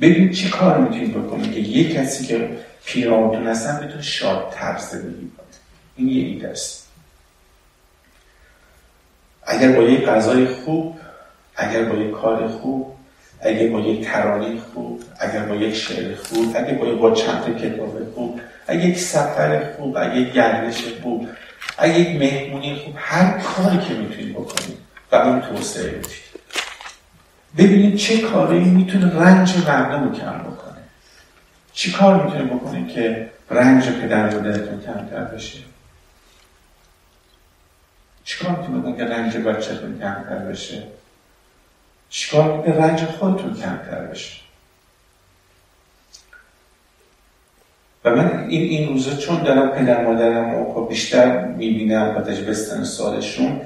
[0.00, 2.50] ببین چی کار می‌تونید بکنید که یک کسی که
[2.84, 5.54] پیرامونتون هستن بتون شاد زندگی کنید
[5.96, 6.88] این یه ایده است.
[9.46, 11.00] اگر با یک غذای خوب
[11.56, 12.94] اگر با یک کار خوب
[13.40, 18.12] اگر با یک ترانه خوب اگر با یک شعر خوب اگر با با چند کتاب
[18.14, 21.28] خوب اگر یک سفر خوب اگر یک گردش خوب
[21.78, 24.78] اگر یک مهمونی خوب هر کاری که می‌تونید بکنید
[25.12, 26.28] و اون توسعه بدید
[27.58, 30.57] ببینید چه کاری می‌تونه رنج مردم رو کم بکنه.
[31.78, 35.58] چی کار می‌تونه بکنید که رنج پدر مادرتون کمتر بشه؟
[38.24, 40.82] چیکار می‌تونه بکنید که رنج بچهتون کمتر بشه؟
[42.10, 44.40] چیکار می‌کنه رنج خودتون کمتر بشه؟
[48.04, 52.50] و من این این روزا چون دارم پدر مادرم و خب بیشتر می‌بینم با تجربه
[52.50, 53.60] استن سالشون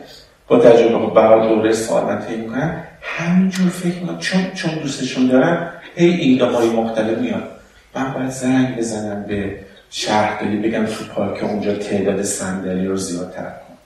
[0.48, 5.26] با تجربه با برای دوره سال من طی می‌کنم همینجور فکر می‌کنم چون چون دوستشون
[5.26, 7.51] دارم هی ایده های مختلف میاد.
[7.94, 9.58] من باید زنگ بزنم به
[9.90, 13.76] شهرداری بگم تو پارک اونجا تعداد صندلی رو زیادتر کن.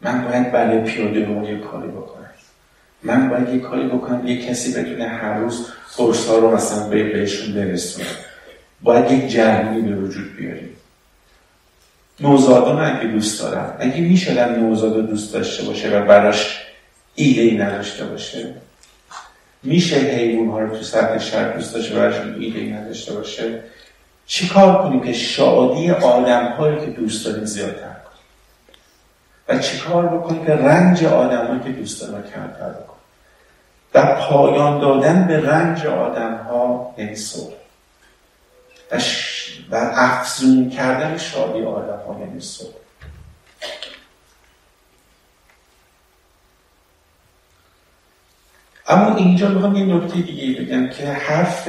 [0.00, 2.30] من باید برای پیاده رو یه کاری بکنم.
[3.02, 5.66] من باید یه کاری بکنم یه کسی بتونه هر روز
[5.96, 8.06] قرص ها رو مثلا به بهشون برسونه.
[8.82, 10.76] باید یک جرمی به وجود بیاریم.
[12.20, 16.60] نوزادان اگه دوست دارم اگه می‌شدن نوزاد دوست داشته باشه و براش
[17.14, 18.54] ایده ای نداشته باشه
[19.64, 23.62] میشه حیوان ها رو تو سطح دوست داشته براشون ایده ای نداشته باشه؟
[24.26, 28.24] چی کار کنیم که شادی آدم هایی که دوست داریم زیادتر کنیم؟
[29.48, 32.94] و چی کار بکنیم که رنج آدم هایی که دوست داریم کمتر بکنیم؟
[33.94, 37.54] و پایان دادن به رنج آدم ها یعنی صبح
[38.92, 39.00] و,
[39.70, 42.40] و افزون کردن شادی آدم ها یعنی
[48.86, 51.68] اما اینجا می‌خوام یه نکته دیگه بگم که حرف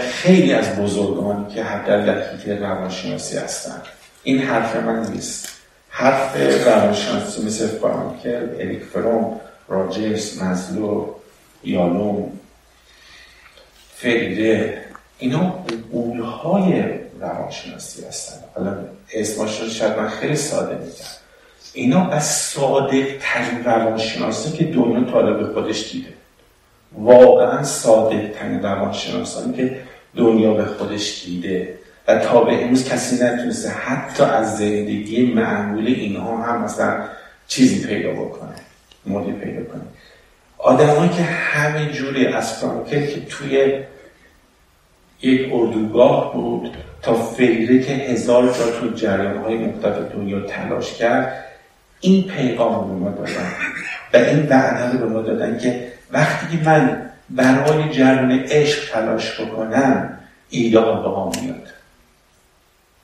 [0.00, 3.82] خیلی از بزرگانی که حتی در حیطه روانشناسی هستن
[4.22, 5.48] این حرف من نیست.
[5.88, 6.36] حرف
[6.66, 11.14] روانشناسی مثل فرانکل، اریک فروم، راجرز، مزلو،
[11.64, 12.32] یالوم،
[13.94, 14.84] فریده
[15.18, 16.84] اینا اولهای
[17.20, 18.36] روانشناسی هستن.
[18.54, 18.76] حالا
[19.14, 21.19] اسمش رو شاید من خیلی ساده میگم.
[21.72, 26.08] اینا از صادق ترین روانشناسی که دنیا طالب خودش دیده.
[26.92, 29.80] واقعا صادق ترین روانشناسانی که
[30.16, 31.74] دنیا به خودش دیده.
[32.08, 37.02] و تا به امروز کسی نتونسته حتی از زندگی معمول اینها هم مثلا
[37.48, 38.54] چیزی پیدا بکنه
[39.06, 39.82] مودی پیدا کنه.
[40.58, 43.82] آدمایی که همین جوری از فرانکل که توی
[45.22, 51.44] یک اردوگاه بود تا فکره که هزار جا تو جریان های مختلف دنیا تلاش کرد
[52.00, 53.46] این پیغام رو به ما دادن.
[54.12, 59.40] و این وعده رو به ما دادن که وقتی که من برای جریان عشق تلاش
[59.40, 60.18] بکنم
[60.50, 61.68] ایده ها به میاد.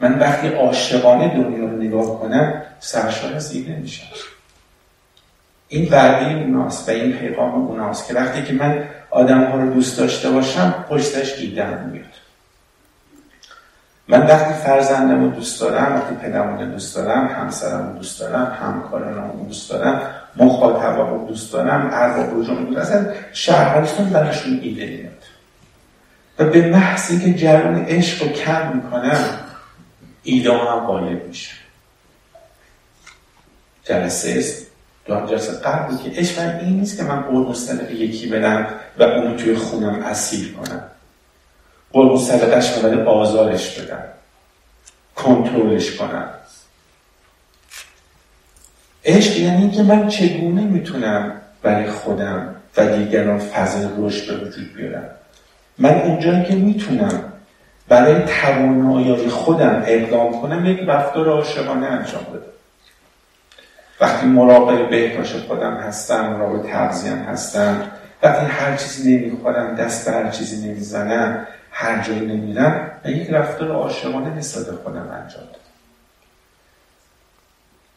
[0.00, 4.06] من وقتی عاشقانه دنیا رو نگاه کنم سرشار از ایده میشم.
[5.68, 9.98] این وعده اوناست و این پیغام اوناست که وقتی که من آدم ها رو دوست
[9.98, 12.15] داشته باشم پشتش ایده میاد.
[14.08, 18.56] من وقتی فرزندم رو دوست دارم وقتی پدرم رو دوست دارم همسرم رو دوست دارم
[18.60, 20.00] همکارانم رو دوست دارم
[20.36, 25.22] مخاطبم رو دوست دارم ارباب رو دوست اصلا شهرهایشون براشون ایده میاد.
[26.38, 29.24] و به محضی که جریان عشق رو کم می‌کنم
[30.22, 31.54] ایده هم غالب میشه.
[33.84, 34.44] جلسه
[35.04, 37.54] دو جلسه قبل که عشق این نیست که من قرب
[37.88, 38.66] به یکی بدم
[38.98, 40.82] و اونو توی خونم اسیر کنم.
[41.96, 44.02] قربون صدقش ولی آزارش بدم
[45.14, 46.28] کنترلش کنم
[49.04, 51.32] عشق یعنی اینکه من چگونه می‌تونم
[51.62, 55.10] برای خودم و دیگران فضل رشد به وجود بیارم؟
[55.78, 57.32] من اونجایی که می‌تونم
[57.88, 62.52] برای توانایی خودم اقدام کنم یک رفتار عاشقانه انجام بدم.
[64.00, 67.90] وقتی مراقب بهداشت خودم هستم مراقب تغذیم هستم
[68.22, 71.46] وقتی هر چیزی نمی‌خورم دست به هر چیزی نمی‌زنم
[71.78, 75.66] هر جایی نمیرم و یک رفتار عاشقانه نسبت خودم انجام دادم.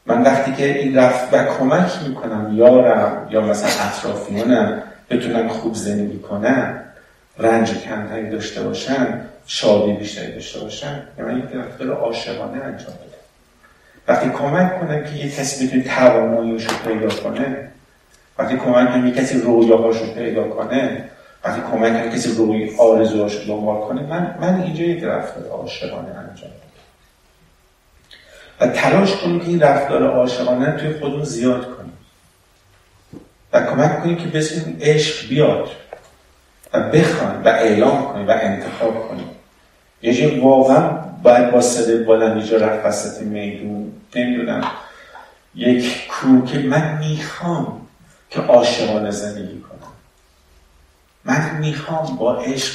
[0.06, 6.20] من وقتی که این رفت و کمک می‌کنم یارم یا مثلا اطرافیانم بتونم خوب زندگی
[6.20, 6.84] کنم
[7.38, 13.20] رنج کمتری داشته باشن شادی بیشتری داشته باشن یا من یک رفتار عاشقانه انجام دادم
[14.08, 17.68] وقتی کمک کنم که یک کسی بتونه تواناییش رو پیدا کنه
[18.40, 21.10] وقتی کمک کنم یک کسی رویاهاش رو پیدا کنه
[21.44, 26.10] وقتی کمک کنه کسی روی آرزوهاش رو دنبال کنه من, من اینجا یک رفتار عاشقانه
[26.10, 26.52] انجام
[28.60, 31.94] و تلاش کنیم که این رفتار عاشقانه توی خودمون زیاد کنیم
[33.54, 35.70] و کمک کنیم که بسیم عشق بیاد
[36.74, 39.30] و بخوان و اعلام کنیم و انتخاب کنیم
[40.02, 40.90] یه جایی واقعا
[41.24, 43.92] باید با صده بلند اینجا رفت وسط میدون.
[44.16, 44.64] نمی‌دونم.
[45.56, 47.88] یک کو که من می‌خوام
[48.30, 49.89] که عاشقانه زندگی کنم.
[51.30, 52.74] من می‌خوام با عشق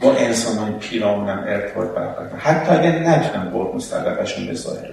[0.00, 4.88] با انسان های پیرامونم ارتباط برقرار کنم حتی اگر نتونم برد مستقبشون به ظاهر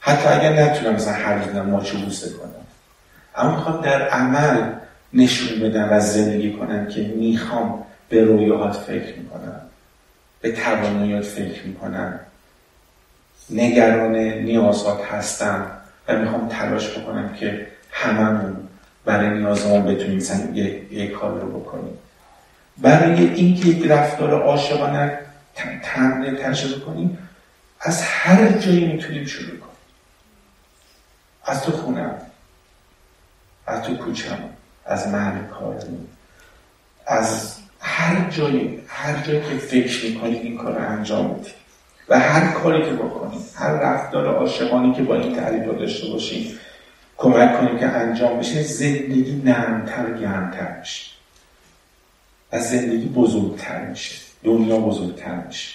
[0.00, 2.50] حتی اگر نتونم مثلا هر روز ماچو بوسه کنم.
[3.36, 4.72] اما می‌خوام در عمل
[5.12, 9.60] نشون بدم و زندگی کنم که می‌خوام به رویاهات فکر می‌کنم.
[10.40, 12.20] به تواناییات فکر می‌کنم.
[13.50, 15.66] نگران نیازات هستم
[16.08, 18.67] و می‌خوام تلاش بکنم که هممون
[19.08, 20.54] برای نیازمون بتونیم
[20.90, 21.98] یک, کار رو بکنیم.
[22.78, 25.18] برای اینکه یک رفتار عاشقانه
[25.82, 27.18] تمرین تجربه کنیم
[27.80, 29.78] از هر جایی می‌تونیم شروع کنیم.
[31.44, 32.14] از تو خونم
[33.66, 34.38] از تو کوچم
[34.86, 36.06] از محل کارمون
[37.06, 41.54] از هر جایی هر جایی که فکر می‌کنید این کار رو انجام بدید
[42.08, 46.67] و هر کاری که بکنید هر رفتار عاشقانی که با این تعریف داشته باشید
[47.18, 51.10] کمک کنیم که انجام بشه زندگی نرمتر و گرمتر میشه.
[52.52, 54.16] و زندگی بزرگتر میشه.
[54.44, 55.74] دنیا بزرگتر میشه.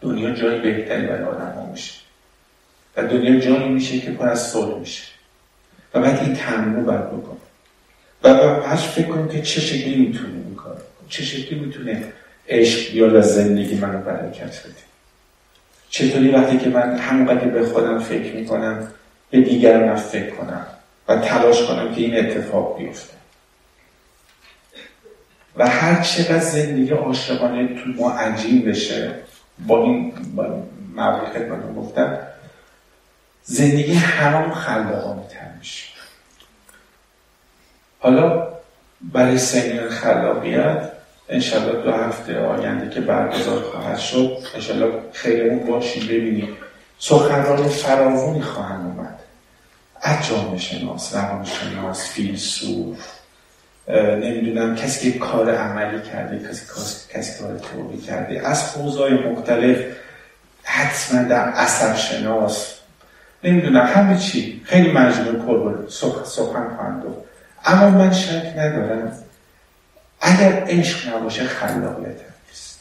[0.00, 1.94] دنیا جای بهتری برای آدم میشه.
[2.96, 5.02] و دنیا جایی میشه که پر از صلح میشه.
[5.94, 7.36] و بعد این تمرین باید بکن
[8.22, 10.56] و بعد فکر کنیم که چه شکلی می‌تونه این
[11.08, 12.12] چه شکلی می‌تونه
[12.48, 14.74] عشق بیاد زندگی منو برکت بده.
[15.90, 18.88] چطوری وقتی که من همونقدر به خودم فکر می‌کنم
[19.32, 20.66] به دیگران فکر کنم
[21.08, 23.14] و تلاش کنم که این اتفاق بیفته.
[25.56, 29.14] و هر چقدر زندگی عاشقانه تو ما عجیب بشه
[29.66, 30.12] با این
[30.94, 32.18] مبلغ خدمتون گفتم
[33.44, 35.88] زندگی همون خلاقانه تر میشه.
[37.98, 38.48] حالا
[39.00, 40.92] برای سنین خلاقیت
[41.28, 46.04] انشالله دو هفته آینده که برگزار خواهد شد انشالله خیلی باشیم.
[46.04, 46.56] ببینیم
[46.98, 49.11] سخنران فراوانی خواهند اومد.
[50.02, 52.98] از جامعه شناس روان شناس فیلسوف
[53.88, 56.66] نمی‌دونم کسی که کار عملی کرده کسی
[57.14, 58.48] کسی کار تئوری کرده.
[58.48, 59.78] از حوزه‌های مختلف
[60.62, 62.74] حتما در عصب شناس.
[63.44, 64.62] نمی‌دونم همه چی.
[64.64, 65.88] خیلی مجموعه پر
[66.24, 67.02] سخن خواهند
[67.64, 69.18] اما من شک ندارم
[70.20, 72.78] اگر عشق نباشه خلاقیت نیست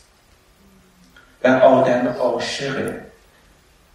[1.43, 3.01] و آدم عاشقه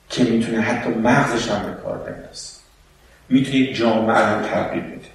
[0.09, 2.66] که می‌تونه حتی مغزش هم به کار بندازه.
[3.29, 5.07] می‌تونه جامعه رو تغییر بده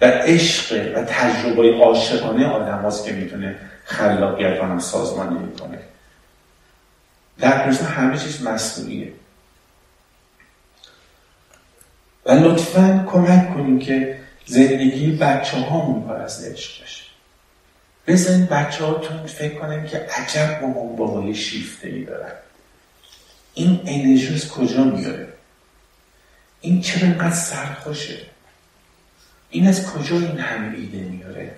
[0.00, 5.78] و عشق و تجربه عاشقانه آدم هاست که می‌تونه خلاقیت رو هم سازمانی می‌کنه.
[7.38, 9.12] در پرسن همه چیز مسئولیه
[12.26, 17.04] و لطفا کمک کنیم که زندگی بچه هامون پر از عشق بشه
[18.06, 22.32] بزنید بچه هاتون فکر کنیم که عجب مامان بابای شیفته ای دارن.
[23.54, 25.29] این انرژی از کجا میاره؟
[26.60, 28.18] این چرا اینقدر سرخوشه؟
[29.50, 31.50] این از کجا این همه ایده میاره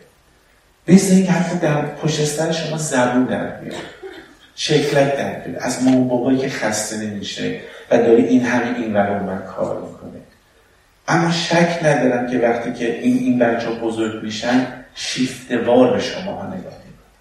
[0.86, 3.82] بذارید حتی در پشت شما زبون در بیاد.
[4.54, 5.62] شکلت در بیاد.
[5.62, 10.20] از مامان بابایی که خسته نمیشه و داری این همه این ور من کار می‌کنه.
[11.08, 16.46] اما شک ندارم که وقتی که این این بچه بزرگ میشن شیفتوار به شما ها
[16.46, 17.12] نگاه می‌کنن.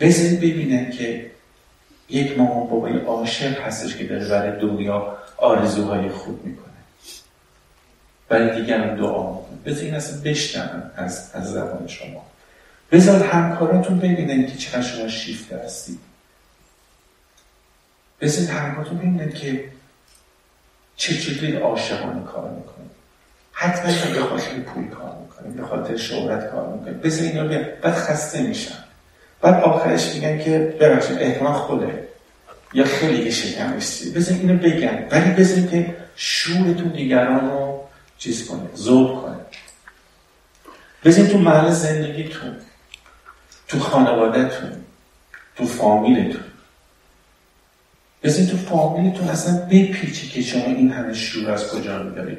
[0.00, 1.30] بذارید ببینن که
[2.08, 6.64] یک مامان بابای عاشق هستش که داره برای دنیا آرزوهای خوب می‌کنه.
[8.28, 9.58] برای دیگران دعا می‌کنه.
[9.64, 12.26] بذار این اصلا بشنون از, از زبان شما.
[12.92, 16.00] بذار همکاراتون ببینن که چقدر شما شیفته هستید.
[18.20, 19.64] بذارید همکاراتون ببینن که
[20.96, 22.84] چه چجوری عاشقانه کار می‌کنه
[23.52, 27.66] حتما به خاطر پول کار می‌کنه به خاطر شهرت کار می‌کنه بذار اینا بیان.
[27.82, 28.84] بعد خسته میشن.
[29.40, 32.07] بعد آخرش میگن که ببخشید احتمال خوده
[32.72, 37.80] یا خیلی شکمشتی بذار اینو بگن ولی بذار که شورتون دیگران رو
[38.18, 39.36] چیز کنه زود کنه.
[41.04, 42.56] بذار تو محل زندگیتون
[43.68, 44.72] تو خانوادهتون
[45.56, 46.44] تو فامیلتون.
[48.22, 52.38] بزن تو فامیلتون اصلا بپیچی که شما این همه شور از کجا میدارید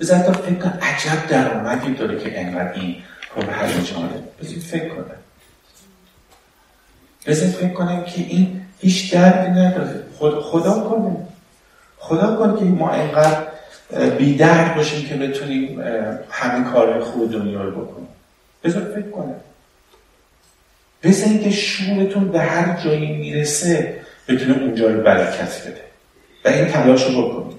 [0.00, 2.96] بزن تا فکر کن عجب درآمدی داره که انقدر این
[3.36, 5.04] رو به هیجانه بزن فکر کنم.
[7.26, 10.02] بزن فکر کنم که این هیچ دردی نداره.
[10.18, 11.16] خدا, خدا کنه.
[11.98, 13.46] خدا کنه که ما انقدر
[14.18, 15.80] بی درد باشیم که بتونیم
[16.30, 18.08] همه کار خوب دنیا رو بکنیم.
[18.64, 19.34] بذار فکر کنم.
[21.02, 25.80] بزن که شورتون به هر جایی می‌رسه بتونه اونجا رو برکت بده.
[26.44, 27.56] و این تلاش رو بکنید.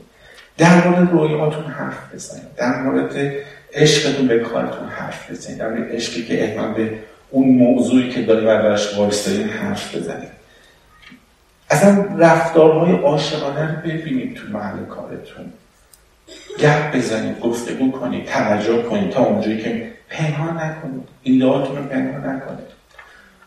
[0.57, 2.55] در مورد رویاتون حرف بزنید.
[2.57, 3.33] در مورد
[3.73, 5.57] عشقتون به کارتون حرف بزنید.
[5.57, 6.91] در مورد عشقی که احتمال به
[7.29, 10.40] اون موضوعی که داریم براش وایستادین حرف بزنید.
[11.71, 15.53] اصلا رفتارهای عاشقانه رو ببینید تو محل کارتون.
[16.59, 21.07] گپ بزنید گفتگو کنید توجه کنید تا اونجایی که پنهان نکنید.
[21.23, 22.67] ایدهاتون رو پنهان نکنید.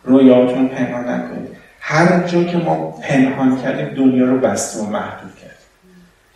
[0.05, 1.49] رویاتون رو پنهان نکنید.
[1.81, 5.55] هر جا که ما پنهان کردیم دنیا رو بستیم و محدود کردیم.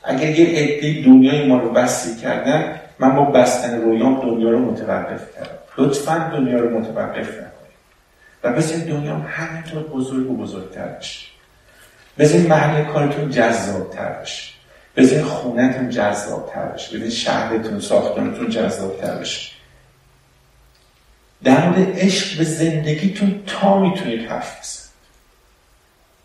[0.04, 5.34] اگر یه عده دنیای ما رو بستی کردن من با بستن رویام دنیا رو متوقف
[5.34, 5.58] کردم.
[5.78, 7.48] لطفا دنیا رو متوقف نکنید.
[8.44, 11.37] و بذارید دنیا همینطور بزرگ و بزرگتر بشه
[12.18, 14.52] بذارید محل کارتون جذابتر بشه.
[14.96, 16.96] بذارید خونتون جذابتر بشه.
[16.96, 19.52] بذارید شهرتون ساختانتون جذابتر بشه.
[21.44, 24.88] در مورد عشق به زندگیتون تا می‌تونید حرف بزنید.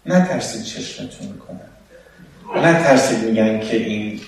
[0.05, 1.59] نترسید چشمتون می‌کنن
[2.55, 4.21] نترسید میگن که این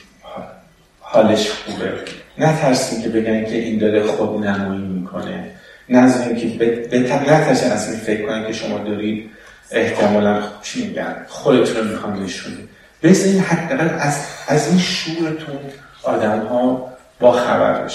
[1.00, 1.94] حالش خوبه.
[2.38, 5.52] نترسید که بگن که این داره خود نمایی می‌کنه.
[5.90, 6.66] نظرین که
[6.98, 9.32] نترسید از این فکر کنن که شما دارید
[9.72, 12.70] احتمالا چی میگن خودتون رو می‌خوان نشونید.
[13.24, 15.60] این حداقل از, از این شورتون
[16.04, 17.86] آدم ها با خبر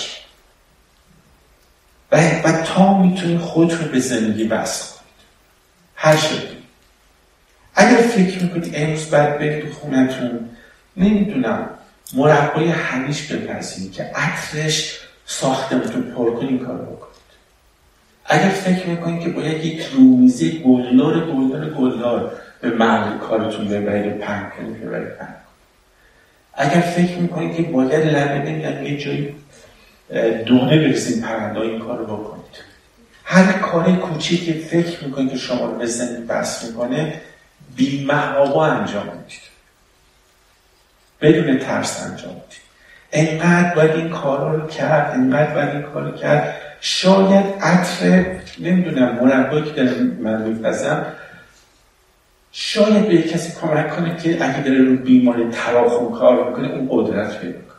[2.12, 3.40] و, و تا می‌تونید
[3.72, 5.00] رو به زندگی بس کنید.
[5.94, 6.58] هر شکلی.
[7.74, 10.48] اگر فکر می‌کنید امروز باید برید خونتون
[10.96, 11.70] نمی‌دونم
[12.12, 17.09] مربای همیش بپذیرید که عطرش ساختمتون پر این کار بکنید
[18.32, 24.50] اگر فکر می‌کنید که باید یک رومیزی گلدار گلدار گلدار به محل کارتون ببرید پنگ
[24.50, 25.34] کنید ببرید پنگ
[26.54, 29.34] اگر فکر می‌کنید که باید لبه نمیدن یه جایی
[30.46, 32.44] دونه برسید پرنده این کار رو بکنید.
[33.24, 37.20] هر کار کوچیک که فکر می‌کنید که شما رو به زندگی بس می‌کنه
[37.76, 39.40] بی انجام می‌دید.
[41.20, 42.70] بدون ترس انجام می‌دید.
[43.12, 49.24] انقدر باید این کارا رو کرد انقدر باید این کار رو کرد شاید عطر نمی‌دونم
[49.24, 51.06] مربایی که دارم من میپزم
[52.52, 57.40] شاید به کسی کمک کنه که اگه داره رو بیماری تراخون کار می‌کنه اون قدرت
[57.40, 57.70] پیدا کنه.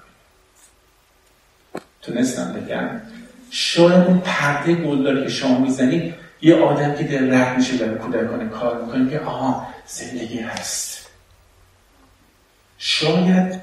[2.02, 2.90] تونستم بگم.
[3.52, 8.50] شاید اون پرده گلداری که شما می‌زنید یه آدم که دل رد میشه برای کودکان
[8.50, 11.08] کار می‌کنه که آها زندگی هست.
[12.78, 13.62] شاید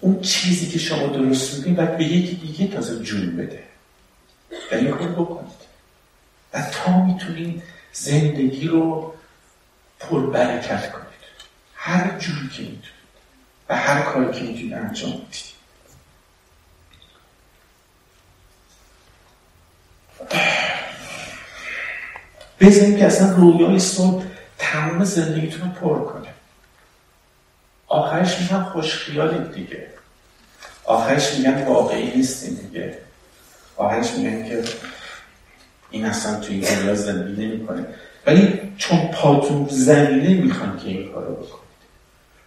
[0.00, 3.62] اون چیزی که شما درست می‌کنید باید به یکی دیگه تازه جون بده.
[4.72, 5.64] و این کار بکنید.
[6.54, 9.14] و تا می‌تونید زندگی رو
[10.00, 11.04] پر برکت کنید.
[11.74, 12.84] هر جوری که می‌تونید.
[13.68, 15.54] و هر کاری که می‌تونید انجام بدید.
[22.60, 24.24] بذارید که اصلا رویای صبح
[24.58, 26.28] تمام زندگیتون رو پر کنه.
[27.86, 29.10] آخرش میگن خوش
[29.54, 29.86] دیگه.
[30.84, 32.98] آخرش میگن واقعی نیستیم دیگه.
[33.76, 34.62] آخرش میگن که
[35.90, 37.86] این اصلا توی این دنیا زندگی نمی‌کنه.
[38.26, 41.64] ولی چون پاتون زمینه می‌خوان که این کارو بکنید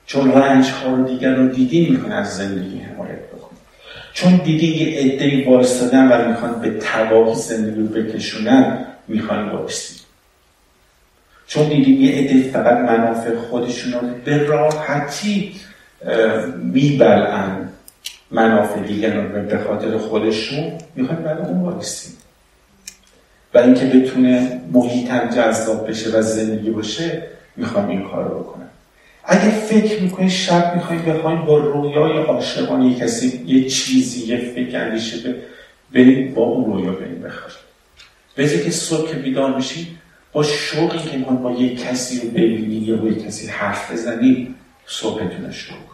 [0.06, 3.58] چون رنج ها رو دیگر رو دیدی می‌خوان از زندگی حمایت بکنید
[4.14, 10.02] چون دیدی یه عده وایستادن و می‌خوان به تباهی زندگی رو بکشونن می‌خوان وایستید
[11.48, 15.56] چون دیدیم یه عده فقط منافع خودشون رو به راحتی
[16.64, 17.70] میبلن
[18.32, 22.14] منافع دیگران رو به خاطر خودشون می‌خوایم برای اون وایستیم
[23.54, 27.24] و اینکه بتونه محیطم جذاب بشه و زندگی باشه
[27.56, 28.70] می‌خوام این کار رو بکنم.
[29.26, 34.80] اگه فکر می‌کنید شب می‌خوایم بخوایم با رویای عاشقانه یه کسی یه چیزی یه فکر
[34.80, 35.36] اندیشه
[35.94, 37.58] بریم با اون رویا بریم بخوایم
[38.38, 39.88] بذار که صبح که بیدار میشید
[40.34, 44.56] با شوقی که می‌خوایم با یه کسی رو ببینید یا با یه کسی حرف بزنید
[44.88, 45.87] صبحتون رو شروع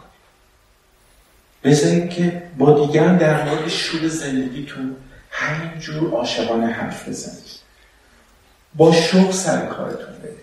[1.64, 4.96] بذارید که با دیگران در مورد شور زندگیتون
[5.30, 7.44] همینجور عاشقانه حرف بزنید.
[8.74, 10.34] با شوق سر کارتون برید.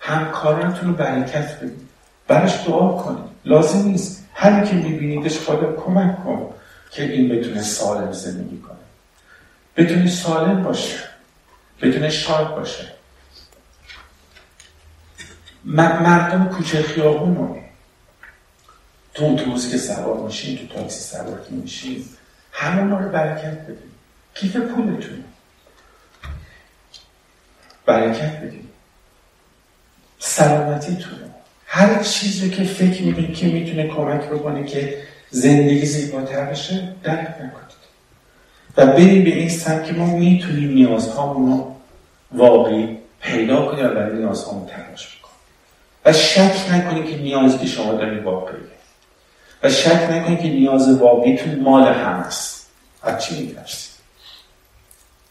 [0.00, 1.88] همکارانتون رو برکت بدید.
[2.28, 3.24] براش دعا کنید.
[3.44, 4.24] لازم نیست.
[4.34, 6.54] هر که میبینیدش خدا کمک کن
[6.90, 8.76] که این بتونه سالم زندگی کنه.
[9.76, 10.98] بتونه سالم باشه.
[11.82, 12.88] بتونه شاد باشه.
[15.64, 17.63] مردم کوچه خیابون رو
[19.14, 22.04] تو اتوبوس که سوار میشین تو تاکسی سوار که میشین
[22.52, 23.94] همون رو برکت بدید
[24.34, 25.24] کیف پولتون.
[27.86, 28.68] برکت بدید
[30.18, 31.18] سلامتیتون.
[31.66, 37.74] هر چیزی که فکر می‌کنید که می‌تونه کمک بکنه که زندگی زیباتر بشه درک نکنید.
[38.76, 41.74] و بریم به این سمت که ما می‌تونیم نیازهامون رو
[42.32, 45.34] واقعی پیدا کنیم و برای نیازهامون تلاش بکنیم.
[46.04, 48.73] و شک نکنید که نیازی که شما دارید واقعیه
[49.64, 52.66] و شک نکنید که نیاز واقعیتون مال هم است.
[53.02, 53.94] از چی میترسید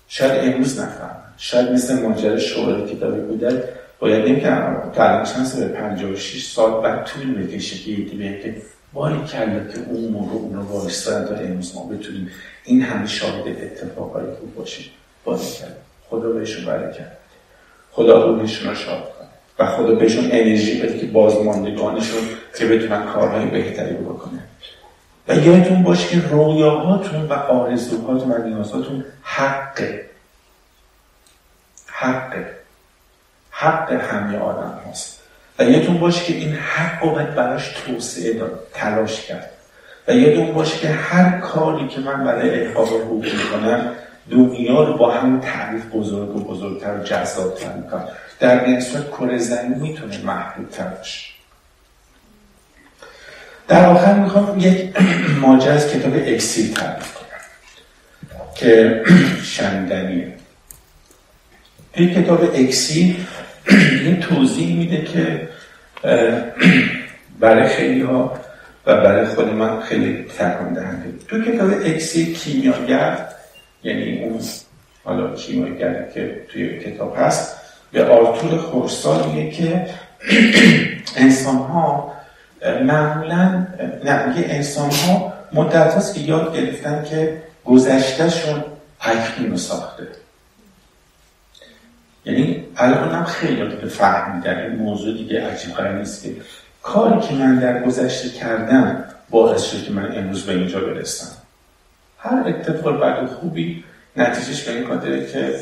[0.07, 3.69] شاید امروز نفهم شاید مثل ماجرا شعر کتابی بوده
[3.99, 4.49] باید نیم که
[4.95, 8.61] تا چند سال 56 سال بعد طول بکشه که یکی که
[8.93, 12.31] باری کرده که اون موقع اون رو وایستاد داره امروز ما بتونیم
[12.63, 14.85] این همه شاهد اتفاقای خوب باشیم.
[15.25, 15.75] باری کرده
[16.09, 17.17] خدا بهشون کرد
[17.91, 19.12] خدا روحشون رو شاد
[19.59, 22.21] و خدا بهشون انرژی بده که بازماندگانشون
[22.57, 24.39] که بتونن کارهای بهتری بکنه
[25.27, 30.05] و یادتون باشه که رویاهاتون و آرزوهاتون و نیازهاتون حقه.
[31.87, 32.51] حقه.
[33.51, 35.19] حق همه آدم هست
[35.59, 39.49] و یادتون باشه که این حق باید براش توسعه داد تلاش کرد.
[40.07, 43.95] و یادتون باشه که هر کاری که من برای احقاق حقوق می‌کنم
[44.31, 48.03] دنیا رو با همون تعریف بزرگ و بزرگتر و جذابتر می‌کنه
[48.39, 51.33] در این صورت کره زمین می‌تونه محدودتر باشه.
[53.67, 54.93] در آخر می‌خوام یک
[55.41, 57.23] ماجرا از کتاب اکسیر تعریف کنم
[58.55, 59.03] که
[59.53, 60.33] شنیدنیه.
[61.93, 63.15] این کتاب اکسیر
[64.05, 65.49] این توضیح میده که
[67.39, 68.39] برای خیلی ها
[68.85, 71.13] و برای خود من خیلی تکان دهنده.
[71.27, 73.32] تو کتاب اکسیر کیمیاگر
[73.83, 74.39] یعنی اون
[75.03, 77.55] حالا کیمیاگری که توی کتاب هست
[77.91, 79.89] به آرتور خورسال که
[81.15, 82.13] انسان ها
[82.83, 83.67] معمولا
[84.03, 88.63] نه میگه انسان ها مدت هست که یاد گرفتن که گذشتهشون
[89.49, 90.07] رو ساخته.
[92.25, 96.35] یعنی الان هم خیلی دیگه فهمیدن این موضوع دیگه عجیب نیست که
[96.81, 101.42] کاری که من در گذشته کردم باعث شد که من امروز به اینجا برسم.
[102.23, 103.83] هر اتفاق بعد خوبی
[104.15, 105.59] نتیجهش به این داره که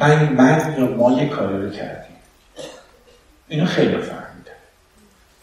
[0.00, 2.16] من, من یا ما یه کاری رو کردیم.
[3.48, 4.52] اینو خیلی فهمیدن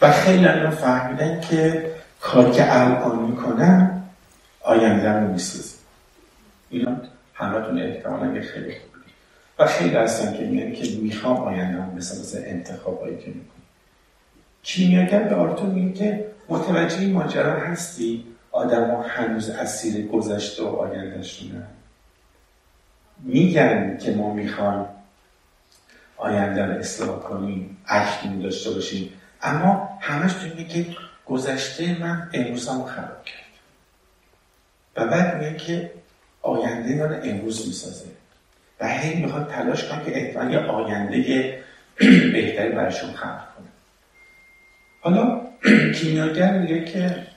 [0.01, 4.03] و خیلی اینو فهمیدن که کاری که الان می‌کنم
[4.61, 5.75] آینده رو می‌سازه
[6.69, 7.01] اینا
[7.33, 8.99] همتون احتمالا یه خیلی خوبی
[9.59, 13.63] و خیلی هستن که میگن که می‌خوام آینده هم مثل مثل انتخابایی که می‌کنم.
[14.63, 21.67] کیمیاگر به آرتون میگه که متوجه این ماجرا هستی؟ آدم هنوز اسیر گذشته و آیندهشونه
[23.23, 24.85] میگن که ما می‌خوایم
[26.17, 29.13] آینده رو اصلاح کنیم اکنون داشته باشیم.
[29.41, 30.95] اما همش تو میگه که
[31.25, 33.39] گذشته من امروزم خراب کرد.
[34.95, 35.91] و بعد میگه که
[36.41, 38.05] آینده من امروز می‌سازه.
[38.79, 41.61] و هی می‌خواد تلاش کنه که احتمال آینده
[42.33, 43.67] بهتری برشون خلق کنه.
[45.01, 45.41] حالا
[45.95, 47.27] کیمیاگر میگه که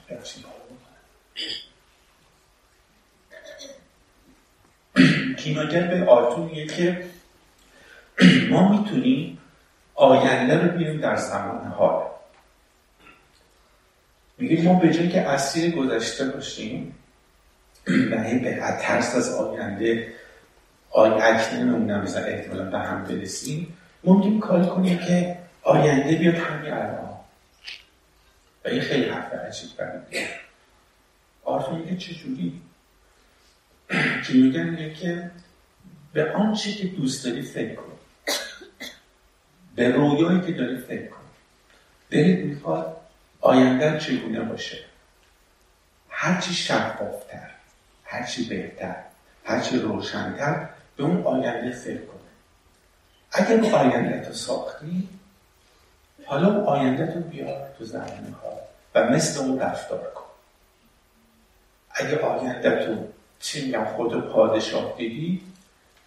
[5.43, 7.05] کیمیاگر به آرتون میگه که
[8.49, 9.37] ما می‌تونیم
[9.95, 12.03] آینده رو بیاریم در زمان حال.
[14.37, 16.95] میگه ما به جایی که اسیر گذشته باشیم
[17.87, 20.13] و به ترس از آینده
[20.91, 27.09] آی اکنون نمیزن احتمالا به هم برسیم ممکن کار کنیم که آینده بیاد همین الان.
[28.65, 30.27] و این خیلی حرف عجیب برمیده
[31.43, 32.61] آرتون میگه چجوری؟
[34.23, 35.31] که میگن میگه که
[36.13, 37.91] به آنچه که دوست داری فکر کن.
[39.75, 41.17] به رویایی که داری فکر کن.
[42.09, 42.97] دلت می‌خواد
[43.41, 44.77] آینده چگونه باشه.
[46.09, 47.49] هرچی شفافتر
[48.03, 48.95] هرچی بهتر
[49.45, 52.19] هرچی روشنتر به اون آینده فکر کنه
[53.31, 55.09] اگر اون آینده تو ساختی
[56.25, 58.59] حالا اون آینده تو بیار تو زمین ها
[58.95, 60.23] و مثل اون رفتار کن.
[61.91, 63.07] اگه آینده تو
[63.65, 65.41] میگم خود پادشاه دیدی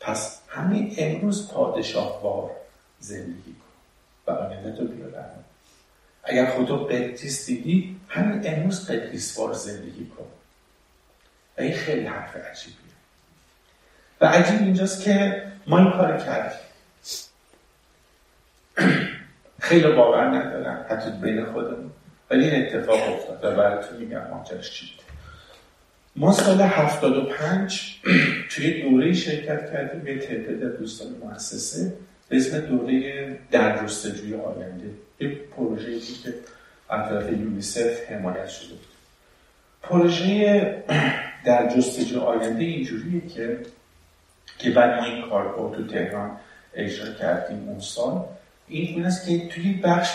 [0.01, 2.51] پس همین امروز پادشاه بار
[3.01, 4.33] زندگی کن.
[4.33, 5.25] و آینده تو بیار
[6.25, 10.27] اگر خودتو قدیس دیدی همین امروز قدیس بار زندگی کن.
[11.59, 12.77] و این خیلی حرف عجیبیه.
[14.21, 16.59] و عجیب اینجاست که ما این کار کردیم.
[19.61, 21.91] خیلی باور ندارم حتی بین خودمون.
[22.31, 25.06] ولی این اتفاق افتاد و براتون میگم ماجرش چی
[26.19, 28.01] ما سال 75
[28.51, 31.93] توی دوره شرکت کردیم به تعداد دوستان مؤسسه
[32.29, 34.91] به اسم دوره در جستجوی آینده.
[35.21, 36.35] یه پروژه که
[36.91, 38.87] از طرف یونیسف حمایت شده بود.
[39.83, 40.85] پروژه
[41.47, 43.59] در جستجوی آینده اینجوریه که
[44.59, 46.31] که بعد ما این کار رو تو تهران
[46.75, 48.25] اجرا کردیم اون سال.
[48.69, 50.11] این است که توی بخش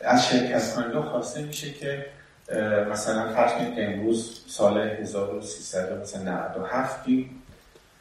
[0.00, 2.06] از شرکت کننده خواسته میشه که
[2.90, 7.06] مثلا فرض کنید امروز سال 1300 مثلا 97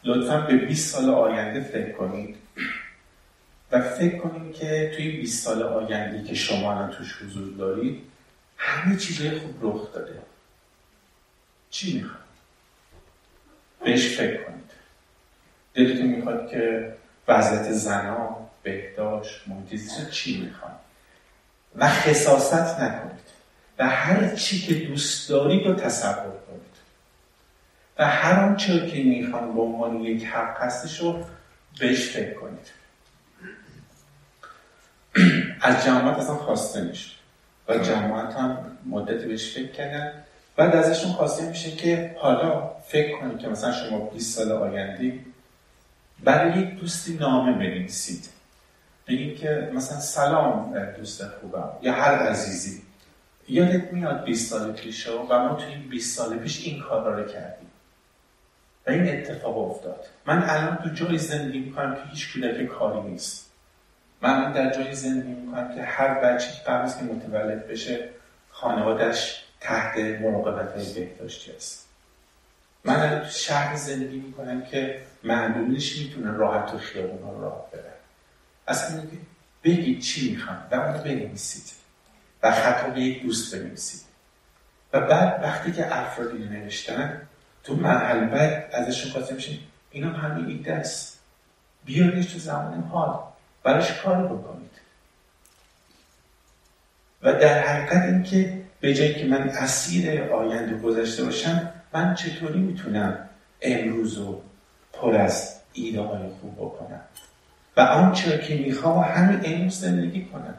[0.04, 2.36] لطفا به 20 سال آینده فکر کنید.
[3.72, 8.02] و فکر کنید که توی 20 سال آینده که شما الان توش حضور دارید
[8.58, 10.22] همه چیزای خوب رخ داده.
[11.70, 12.22] چی می‌خواد؟
[13.84, 14.72] بهش فکر کنید.
[15.74, 16.94] دلتون می‌خواد که
[17.28, 20.80] وضعیت زنا بهداشت محیط چی می‌خواد؟
[21.76, 23.27] و خصاصت نکنید.
[23.80, 26.78] و هر چی که دوست دارید رو تصور کنید.
[28.00, 31.24] و هر آنچه که می‌خوان به عنوان یک حق هستش رو
[31.80, 32.68] بهش فکر کنید.
[35.62, 37.12] از جماعت اصلا خواسته میشه.
[37.68, 40.14] و جماعت هم مدتی بهش فکر کردن.
[40.56, 45.20] بعد ازشون خواسته میشه که حالا فکر کنید که مثلا شما 20 سال آینده
[46.24, 48.30] برای یک دوستی نامه بنویسید.
[49.08, 51.70] بگید که مثلا سلام دوست خوبم.
[51.82, 52.82] یا هر عزیزی.
[53.48, 57.28] یادت میاد 20 سال پیش و ما توی این 20 سال پیش این کار رو
[57.28, 57.68] کردیم.
[58.88, 60.06] و این اتفاق افتاد.
[60.26, 63.52] من الان تو جای زندگی می‌کنم که هیچ کودک کاری نیست.
[64.22, 68.10] من در جای زندگی می‌کنم که هر بچه قبل که متولد بشه
[68.50, 71.88] خانوادش تحت مراقبت بهداشتی است.
[72.84, 77.94] من تو شهر زندگی می‌کنم که معلومش می‌تونه راحت و خیابون ها راه بره
[78.68, 79.02] اصلا
[79.64, 81.77] بگید چی می‌خوام؟ و اونو بنویسید.
[82.48, 84.02] و خطا به یک دوست بنویسید.
[84.94, 87.22] و بعد وقتی که افرادی نوشتن
[87.64, 89.52] تو مرحله بعد ازشون خواسته میشه
[89.92, 91.20] اینا همین ایده است.
[91.86, 93.20] بیاریش تو زمان حال.
[93.64, 94.72] براش کار بکنید.
[97.22, 103.30] و در حقیقت اینکه به جایی که من اسیر آینده گذشته باشم من چطوری می‌تونم
[103.62, 104.42] امروز رو
[104.94, 107.02] پر از ایده های خوب بکنم؟
[107.78, 110.56] و آنچه که می‌خوام همین امروز زندگی کنم.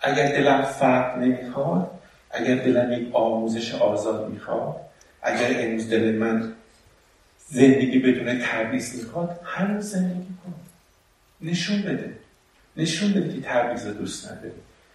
[0.00, 1.90] اگر دلم فرق نمی‌خواد
[2.30, 4.76] اگر دلم یک آموزش آزاد می‌خواد
[5.22, 6.52] اگر امروز دل من
[7.48, 10.54] زندگی بدون تبعیض می‌خواد همین زندگی کن
[11.40, 12.12] نشون بده.
[12.76, 14.52] نشون بده که تبعیض دوست نداری.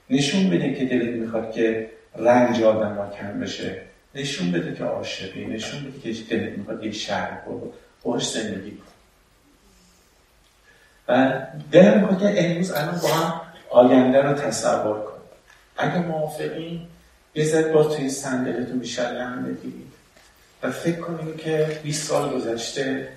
[0.09, 3.81] نشون بده که دلت می‌خواد که رنج آدم ها کم بشه.
[4.15, 5.45] نشون بده که عاشقی.
[5.45, 7.73] نشون بده که دلت می‌خواد یک شهر برو
[8.03, 8.83] باش زندگی کن
[11.07, 11.41] و
[11.71, 13.41] دلم می‌خواد که امروز الان با هم
[13.75, 15.21] آینده رو تصور کن.
[15.77, 16.81] اگه موافقین
[17.35, 19.91] زد با توی صندلیتون بیشتر لحن بگیرید.
[20.63, 23.07] و فکر کنیم که 20 سال گذشته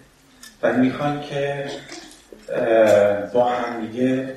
[0.63, 1.71] و می‌خوایم که
[3.33, 4.35] با هم دیگه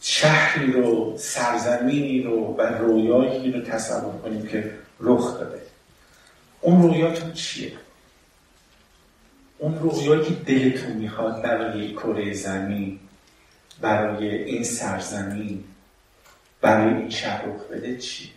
[0.00, 4.70] شهری رو سرزمینی رو و رویایی رو تصور کنیم که
[5.00, 5.62] رخ داده.
[6.60, 7.72] اون رویاتون چیه؟
[9.58, 12.98] اون رویایی که دلتون می‌خواد برای کره زمین
[13.80, 15.64] برای این سرزمین
[16.60, 18.30] برای این شهر رخ بده چیه؟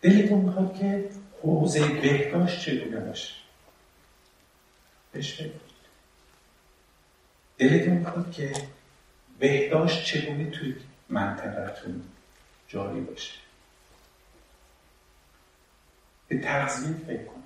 [0.00, 1.10] دلتون می‌خواد که
[1.42, 3.34] حوزه بهداشت چگونه باشه؟
[5.12, 5.42] بهش
[7.58, 8.52] دلتون می‌خواد که
[9.38, 10.76] بهداشت چگونه توی
[11.08, 12.02] منطقهتون
[12.68, 13.34] جاری باشه؟
[16.28, 17.44] به تغذیه فکر کنید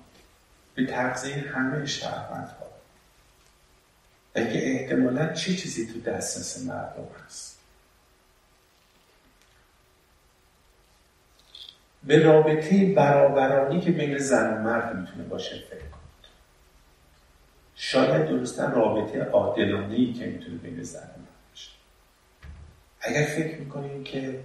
[0.75, 2.64] به تغذیه همه شهروندها.
[4.35, 7.59] اگه احتمالا چه چیزی تو دسترس مردم هست؟
[12.03, 16.25] به رابطه برابرانی که بین زن و مرد می‌تونه باشه فکر کنید.
[17.75, 21.71] شاید درسته رابطه عادلانه که می‌تونه بین زن و مرد باشه.
[23.01, 24.39] اگر فکر می‌کنیم که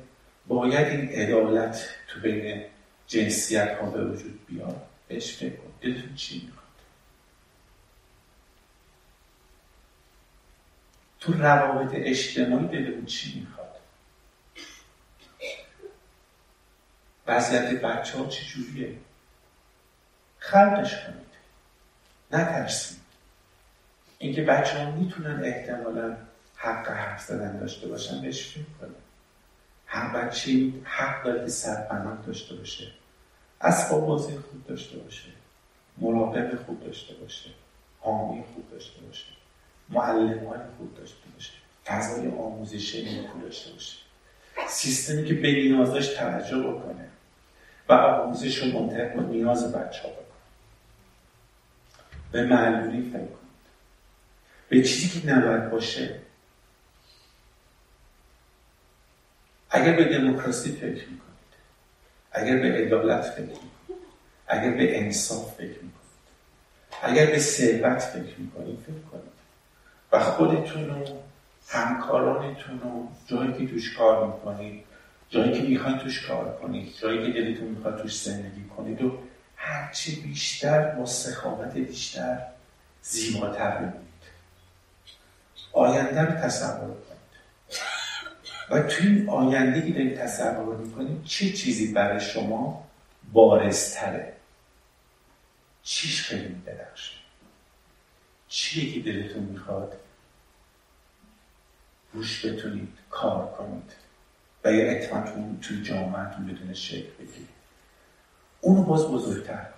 [0.47, 2.65] باید این عدالت تو بین
[3.07, 6.60] جنسیت ها به وجود بیاد بهش فکر کن دلتون چی می‌خواد؟
[11.21, 13.71] تو روابط اجتماعی دلتون چی می‌خواد؟
[17.27, 18.99] وضعیت بچه ها چجوریه
[20.39, 21.31] خلقش کنید.
[22.31, 23.01] نترسید.
[24.19, 26.17] اینکه بچه ها می‌تونن احتمالا
[26.57, 28.97] حق حرف زدن داشته باشن بهش فکر کنید؟
[29.87, 32.93] هر بچه حق داره که سرپناه داشته باشه.
[33.61, 35.29] اسباب بازی خوب داشته باشه.
[35.99, 37.51] مراقب خوب داشته باشه.
[38.01, 39.40] حامی خوب داشته باشه.
[39.91, 41.53] معلم های خوب داشته باشه.
[41.87, 43.97] فضای آموزشی نیکو داشته باشه.
[44.69, 47.09] سیستمی که به نیازش توجه بکنه
[47.89, 50.25] و آموزش رو منطق با نیاز بچه ها بکنه.
[52.33, 53.41] به معلولی فکر کنید.
[54.69, 56.21] به چیزی که نباید باشه
[59.71, 61.21] اگر به دموکراسی فکر می‌کنید
[62.33, 63.71] اگر به عدالت فکر می‌کنید
[64.47, 65.91] اگر به انصاف فکر می‌کنید
[67.03, 69.40] اگر به ثروت فکر می‌کنید فکر کنید.
[70.13, 71.07] و خودتون و
[71.69, 74.85] همکارانتون و جایی که توش کار می‌کنید
[75.29, 79.19] جایی که می‌خواید توش کار کنید جایی که دلتون می‌خواد توش زندگی کنید و
[79.57, 82.39] هرچی بیشتر با سخاوت بیشتر
[83.03, 84.11] زیباتر ببینید
[85.73, 87.21] آینده رو تصور کنید.
[88.71, 92.87] و توی این آینده که دارید تصور می‌کنید چه چیزی برای شما
[93.33, 94.33] بارزتره؟
[95.83, 97.15] چیش خیلی میدرخشه
[98.49, 100.00] چیه که دلتون می‌خواد
[102.13, 103.93] روش بتونید کار کنید
[104.65, 107.49] و یا اتمتون توی جامعتون بدون شکل بگیرید.
[108.61, 109.71] اونو باز بزرگتر کنید.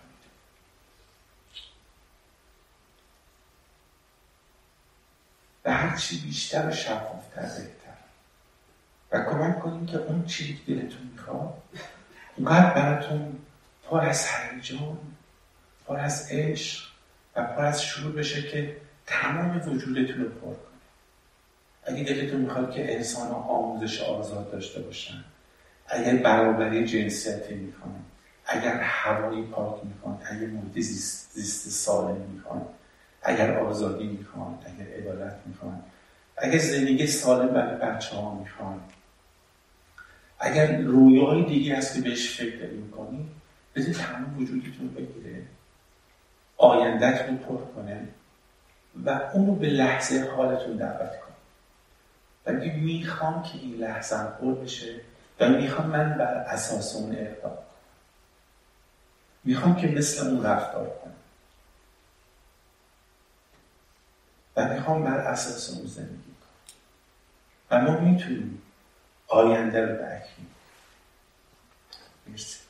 [5.64, 7.72] و هر چی بیشتر و شفافتر بهتر.
[9.12, 11.62] و کمک کنید که اون چیزی که دلتون می‌خواد
[12.36, 13.38] اونقدر براتون
[13.90, 14.98] پر از هیجان
[15.86, 16.92] پر از عشق
[17.36, 18.76] و پر از شروع بشه که
[19.06, 20.72] تمام وجودتون رو پر کنه.
[21.84, 25.24] اگه دلتون می‌خواد که انسان ها آموزش آزاد داشته باشن
[25.86, 27.94] اگر برابری جنسیتی می‌خوان
[28.46, 32.66] اگر هوایی پاک می‌خوان اگر محیط زیست, سالم می‌خوان
[33.22, 35.82] اگر آزادی می‌خوان اگر عدالت می‌خوان
[36.36, 38.80] اگر زندگی سالم برای بچه ها می‌خوان
[40.38, 43.28] اگر رویای دیگه هست که بهش فکر می‌کنی
[43.74, 45.42] بذار تمام وجودتون بگیره.
[46.56, 48.09] آیندت رو پر کنه
[49.04, 51.31] و اونو به لحظه حالتون دعوت کن
[52.47, 55.01] و می‌خوام که این لحظه پر بشه
[55.40, 57.59] و می‌خوام من بر اساس اون اقدام.
[59.44, 61.14] می‌خوام که مثل اون رفتار کنم.
[64.56, 66.78] و می‌خوام بر اساس اون زندگی کنم.
[67.70, 68.62] و ما می‌تونیم
[69.28, 70.51] آینده رو بکنیم
[72.27, 72.61] مرسی.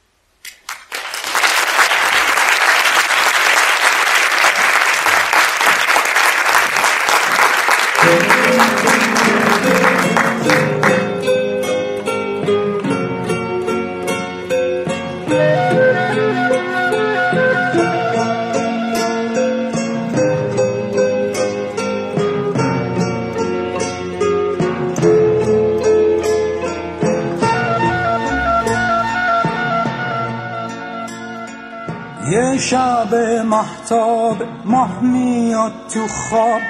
[33.42, 36.60] محتاب ماه میاد تو خواب.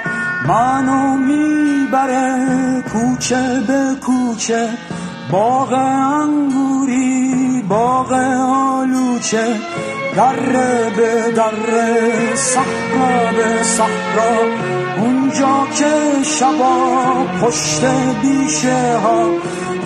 [0.47, 4.69] منو می‌بره کوچه به کوچه
[5.31, 9.55] باغ انگوری باغ آلوچه.
[10.15, 14.35] دره به دره صحرا به صحرا.
[14.97, 17.85] اونجا که شبا پشت
[18.21, 19.27] بیشه ها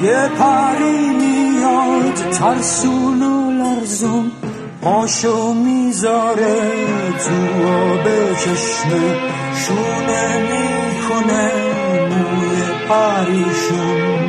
[0.04, 4.32] یه پری میاد ترسون و لرزون.
[4.88, 6.56] پاشو می‌ذاره
[7.12, 9.16] تو آب چشمه
[9.56, 11.52] شونه می‌کنه
[12.10, 14.27] موی پریشون.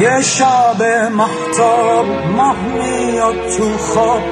[0.00, 0.82] یه شب
[1.12, 2.06] محتاب
[2.36, 4.22] ماه میاد تو خواب.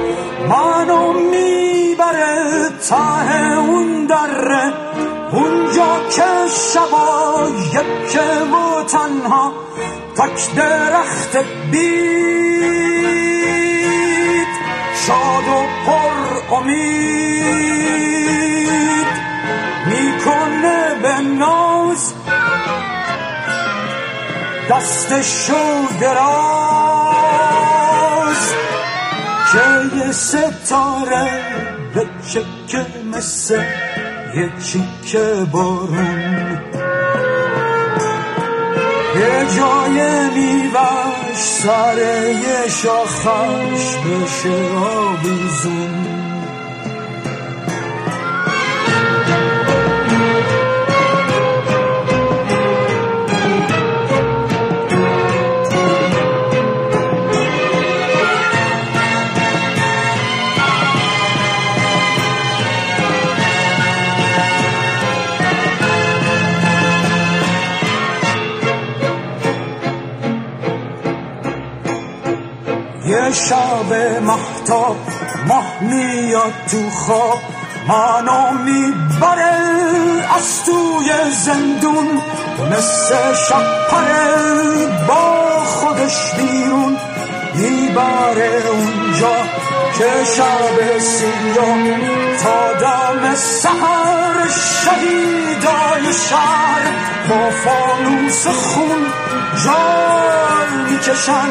[0.49, 4.73] منو می‌بره ته اون دره.
[5.31, 9.53] اونجا که شبا یکه و تنها
[10.15, 11.37] تک درخت
[11.71, 12.99] بید.
[15.07, 16.17] شاد و پر
[16.55, 17.89] امید
[19.85, 22.13] می‌کنه به ناز.
[24.69, 27.23] دستشو دراز
[29.51, 29.65] که
[29.97, 31.29] یه ستاره
[31.93, 33.61] به چکه مثل
[34.35, 36.57] یه چیکه بارون.
[39.15, 39.97] یه جای
[40.29, 41.97] میوش سر
[42.27, 46.18] یه شاخش بشه آویزون
[73.49, 74.97] شب محتاب
[75.47, 77.39] ماه میاد تو خواب.
[77.87, 79.53] منو می‌بره
[80.35, 82.21] از توی زندون
[82.71, 83.15] مثل
[83.49, 83.65] شب
[85.07, 86.97] با خودش بیرون.
[87.55, 89.35] می‌بره اونجا
[89.99, 91.99] که شب سیاه
[92.43, 94.47] تا دم سهر
[94.83, 96.83] شهیدای شهر
[97.29, 99.05] با فانوس خون
[99.65, 101.49] جای می‌کشن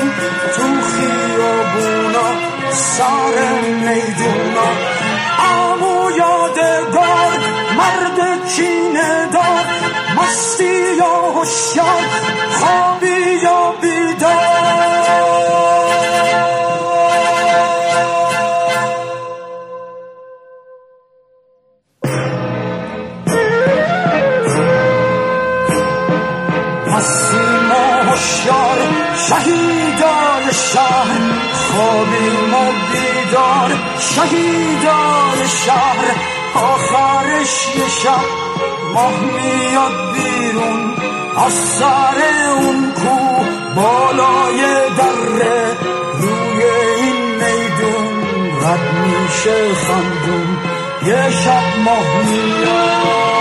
[0.57, 0.63] تو
[0.93, 2.29] خیابونا
[2.71, 4.71] سر میدونا.
[5.39, 7.39] امو یادگار
[7.79, 9.65] مرد کینه دار
[10.17, 12.03] مستی یا هوشیار
[12.51, 13.75] خوابی یا
[29.29, 31.21] شهیدان شهر
[31.53, 36.05] خوابیم و بیدار شهیدان شهر
[36.55, 38.25] آخرش یه شب
[38.95, 40.95] ماه میاد بیرون
[41.47, 42.19] از سر
[42.57, 43.45] اون کو
[43.75, 44.61] بالای
[44.97, 45.77] دره.
[46.21, 46.65] روی
[47.03, 48.07] این میدون
[48.63, 50.59] رد میشه خندون.
[51.07, 53.39] یه شب ماه میاد.